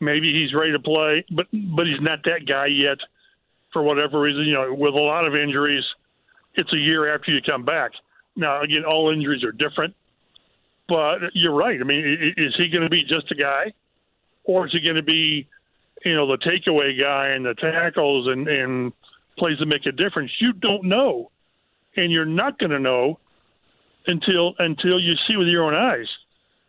[0.00, 2.98] maybe he's ready to play, but but he's not that guy yet
[3.72, 4.44] for whatever reason.
[4.44, 5.84] You know, with a lot of injuries,
[6.54, 7.92] it's a year after you come back.
[8.36, 9.94] Now, again, all injuries are different,
[10.88, 11.80] but you're right.
[11.80, 13.72] I mean, is he going to be just a guy,
[14.44, 15.48] or is he going to be,
[16.04, 18.92] you know, the takeaway guy and the tackles and and
[19.38, 20.30] plays to make a difference?
[20.40, 21.30] You don't know,
[21.96, 23.18] and you're not going to know
[24.08, 26.06] until until you see with your own eyes.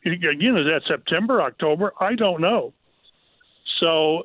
[0.05, 1.93] Again, is that September, October?
[1.99, 2.73] I don't know.
[3.79, 4.23] So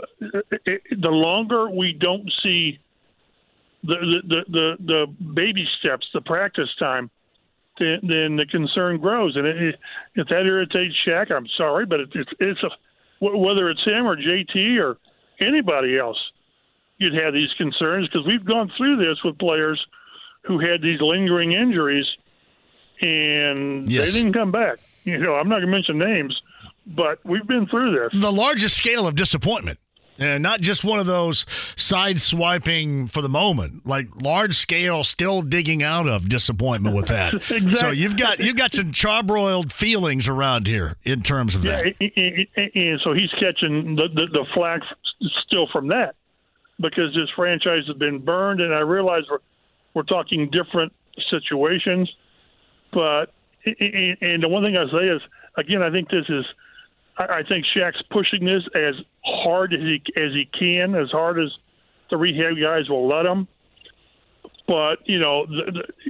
[0.67, 2.79] it, the longer we don't see
[3.83, 7.11] the the, the the baby steps, the practice time,
[7.79, 9.37] then, then the concern grows.
[9.37, 9.77] And it,
[10.15, 12.71] if that irritates Shaq, I'm sorry, but it, it's it's a
[13.21, 14.99] whether it's him or JT or
[15.41, 16.19] anybody else,
[16.99, 19.81] you'd have these concerns because we've gone through this with players
[20.43, 22.07] who had these lingering injuries
[23.01, 24.13] and yes.
[24.13, 24.79] they didn't come back.
[25.05, 26.41] You know, I'm not going to mention names,
[26.87, 28.21] but we've been through this.
[28.21, 29.79] The largest scale of disappointment.
[30.17, 35.43] And not just one of those side swiping for the moment, like large scale, still
[35.43, 37.35] digging out of disappointment with that.
[37.51, 37.75] exactly.
[37.75, 42.71] So you've got you've got some charbroiled feelings around here in terms of yeah, that.
[42.77, 44.83] And so he's catching the, the, the flack
[45.47, 46.15] still from that
[46.79, 49.39] because this franchise has been burned, and I realize we're
[49.95, 50.93] we're talking different
[51.29, 52.09] situations
[52.95, 53.27] but
[53.67, 55.21] and the one thing I say is
[55.57, 56.45] again, I think this is
[57.17, 61.51] I think Shaq's pushing this as hard as he as he can, as hard as
[62.11, 63.47] the rehab guys will let him.
[64.67, 65.47] But you know,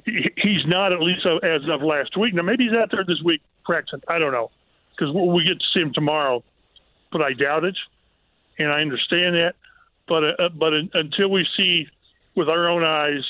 [0.05, 2.35] he's not at least as of last week.
[2.35, 4.01] Now maybe he's out there this week practicing.
[4.09, 4.51] I don't know
[4.91, 6.45] because we get to see him tomorrow,
[7.11, 7.77] but I doubt it,
[8.59, 9.55] and I understand that.
[10.07, 11.87] But uh, but until we see
[12.37, 13.25] with our own eyes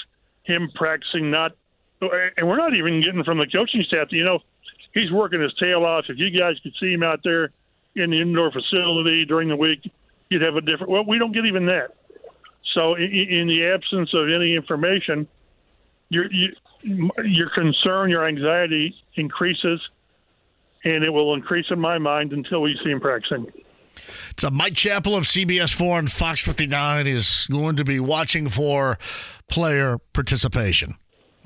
[0.44, 1.52] him practicing not
[2.36, 4.08] and we're not even getting from the coaching staff.
[4.10, 4.38] You know,
[4.92, 6.06] he's working his tail off.
[6.08, 7.50] If you guys could see him out there
[7.96, 9.90] in the indoor facility during the week,
[10.30, 10.90] you'd have a different.
[10.90, 11.94] Well, we don't get even that.
[12.74, 15.28] So, in, in the absence of any information,
[16.08, 16.54] your you,
[17.24, 19.80] your concern, your anxiety increases,
[20.84, 23.46] and it will increase in my mind until we see him practicing.
[24.44, 28.98] A Mike Chappell of CBS 4 and Fox 59 is going to be watching for
[29.48, 30.96] player participation.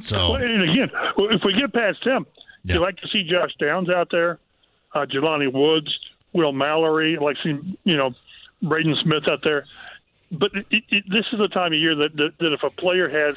[0.01, 2.27] So and again, if we get past him,
[2.65, 2.75] yeah.
[2.75, 4.39] you like to see Josh Downs out there,
[4.95, 5.99] uh, Jelani Woods,
[6.33, 8.15] Will Mallory, like see you know
[8.63, 9.65] Braden Smith out there.
[10.31, 13.09] But it, it, this is the time of year that, that that if a player
[13.09, 13.37] has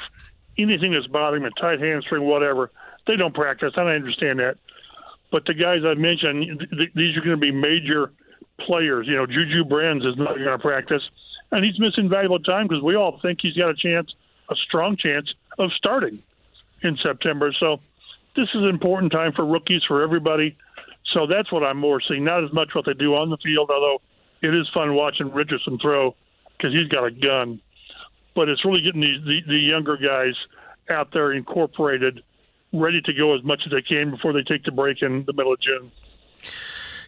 [0.58, 2.70] anything that's bothering them, a tight hamstring, whatever,
[3.08, 3.74] they don't practice.
[3.76, 4.58] And I understand that.
[5.32, 8.12] But the guys I mentioned, th- these are going to be major
[8.60, 9.08] players.
[9.08, 11.10] You know, Juju Brents is not going to practice,
[11.52, 14.14] and he's missing valuable time because we all think he's got a chance,
[14.50, 16.22] a strong chance of starting
[16.84, 17.54] in September.
[17.60, 17.80] So
[18.36, 20.58] this is an important time for rookies, for everybody.
[21.14, 23.70] So that's what I'm more seeing, not as much what they do on the field,
[23.74, 24.02] although
[24.42, 26.16] it is fun watching Richardson throw
[26.58, 27.62] because he's got a gun.
[28.36, 30.36] But it's really getting these, the, the younger guys
[30.90, 32.24] out there incorporated,
[32.72, 35.34] ready to go as much as they can before they take the break in the
[35.34, 35.92] middle of June.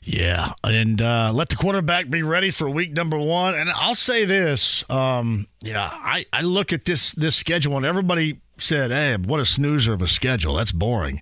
[0.06, 3.56] Yeah, and uh, let the quarterback be ready for week number one.
[3.56, 8.42] And I'll say this, um, yeah, I, I look at this this schedule, and everybody
[8.58, 10.56] said, "Hey, what a snoozer of a schedule.
[10.56, 11.22] That's boring."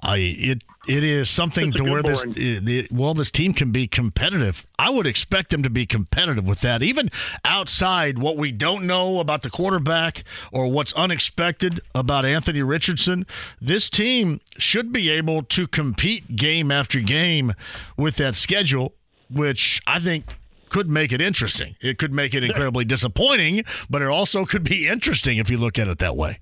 [0.00, 4.66] I it it is something to where this the, well this team can be competitive.
[4.78, 7.10] I would expect them to be competitive with that, even
[7.44, 13.26] outside what we don't know about the quarterback or what's unexpected about Anthony Richardson.
[13.60, 17.52] This team should be able to compete game after game
[17.96, 18.94] with that schedule,
[19.28, 20.24] which I think
[20.70, 21.76] could make it interesting.
[21.80, 25.78] It could make it incredibly disappointing, but it also could be interesting if you look
[25.78, 26.40] at it that way.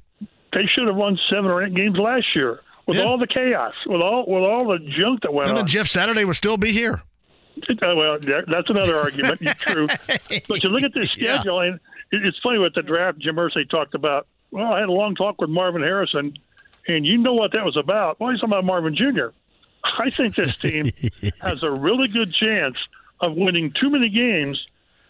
[0.57, 3.05] They should have won seven or eight games last year with yeah.
[3.05, 5.59] all the chaos, with all with all the junk that went and on.
[5.59, 7.03] And then Jeff Saturday would still be here.
[7.69, 9.39] Uh, well, that's another argument.
[9.59, 9.87] True,
[10.49, 11.73] but you look at this schedule, yeah.
[11.73, 11.81] and
[12.11, 13.19] it's funny with the draft.
[13.19, 14.29] Jim Irsay talked about.
[14.51, 16.33] Well, I had a long talk with Marvin Harrison,
[16.89, 18.19] and you know what that was about.
[18.19, 19.27] Well, he's talking about Marvin Jr.
[19.99, 20.87] I think this team
[21.43, 22.77] has a really good chance
[23.21, 24.59] of winning too many games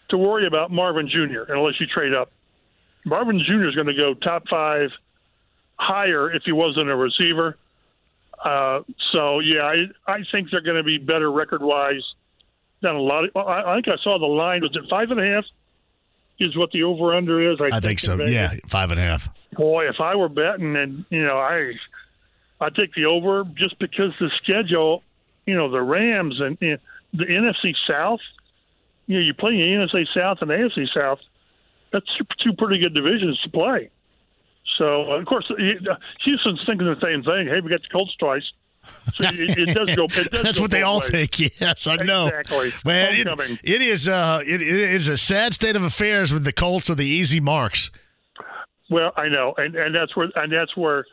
[0.09, 1.49] to worry about Marvin Jr.
[1.53, 2.33] unless you trade up.
[3.05, 3.69] Marvin Jr.
[3.69, 4.89] is going to go top five
[5.77, 7.57] higher if he wasn't a receiver.
[8.43, 12.03] Uh, so yeah, I I think they're going to be better record wise
[12.81, 13.25] than a lot.
[13.25, 15.45] Of, I, I think I saw the line was it five and a half
[16.39, 17.59] is what the over under is.
[17.59, 18.21] I, I think, think so.
[18.25, 19.27] Yeah, five and a half.
[19.53, 21.73] Boy, if I were betting, and you know, I
[22.61, 25.03] I take the over just because the schedule,
[25.45, 26.77] you know, the Rams and you
[27.13, 28.19] the NFC South.
[29.07, 31.19] You know, you're playing the NFC South and the AFC South.
[31.93, 32.05] That's
[32.43, 33.89] two pretty good divisions to play.
[34.77, 37.47] So, of course, Houston's thinking the same thing.
[37.47, 38.43] Hey, we got the Colts twice.
[39.13, 40.05] So it, it, does go.
[40.05, 41.09] It does That's go what they all ways.
[41.09, 41.39] think.
[41.59, 42.27] Yes, I know.
[42.27, 42.71] Exactly.
[42.85, 44.07] Man, it, it is.
[44.07, 47.39] Uh, it, it is a sad state of affairs with the Colts of the easy
[47.39, 47.91] marks.
[48.89, 51.05] Well, I know, and and that's where and that's where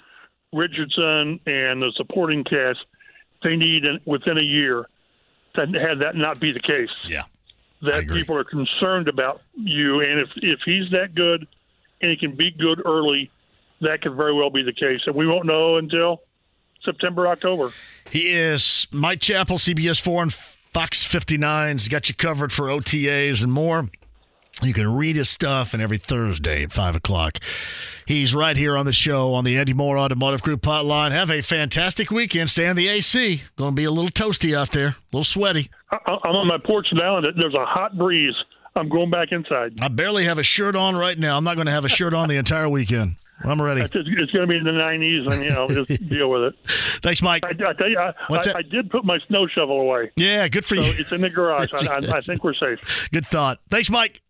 [0.52, 2.78] Richardson and the supporting cast
[3.42, 4.86] they need within a year
[5.54, 6.90] to have that not be the case.
[7.06, 7.24] Yeah,
[7.82, 11.46] that people are concerned about you, and if if he's that good
[12.00, 13.30] and he can be good early,
[13.84, 16.22] that could very well be the case, and we won't know until
[16.84, 17.72] September, October.
[18.10, 21.76] He is Mike Chappell, CBS Four and Fox Fifty Nine.
[21.76, 23.88] He's got you covered for OTAs and more.
[24.62, 27.38] You can read his stuff, and every Thursday at 5 o'clock.
[28.06, 31.10] He's right here on the show on the Andy Moore Automotive Group hotline.
[31.10, 32.50] Have a fantastic weekend.
[32.50, 33.42] Stay on the AC.
[33.56, 35.70] Going to be a little toasty out there, a little sweaty.
[35.90, 38.34] I, I'm on my porch now, and there's a hot breeze.
[38.76, 39.78] I'm going back inside.
[39.80, 41.36] I barely have a shirt on right now.
[41.36, 43.16] I'm not going to have a shirt on the entire weekend.
[43.42, 43.80] I'm ready.
[43.80, 46.54] It's, it's going to be in the 90s, and you know, just deal with it.
[47.02, 47.44] Thanks, Mike.
[47.44, 50.12] I, I tell you, I, I, I, did put my snow shovel away.
[50.16, 50.92] Yeah, good for so you.
[50.96, 51.72] It's in the garage.
[51.72, 53.08] I, I think we're safe.
[53.12, 53.60] Good thought.
[53.70, 54.22] Thanks, Mike.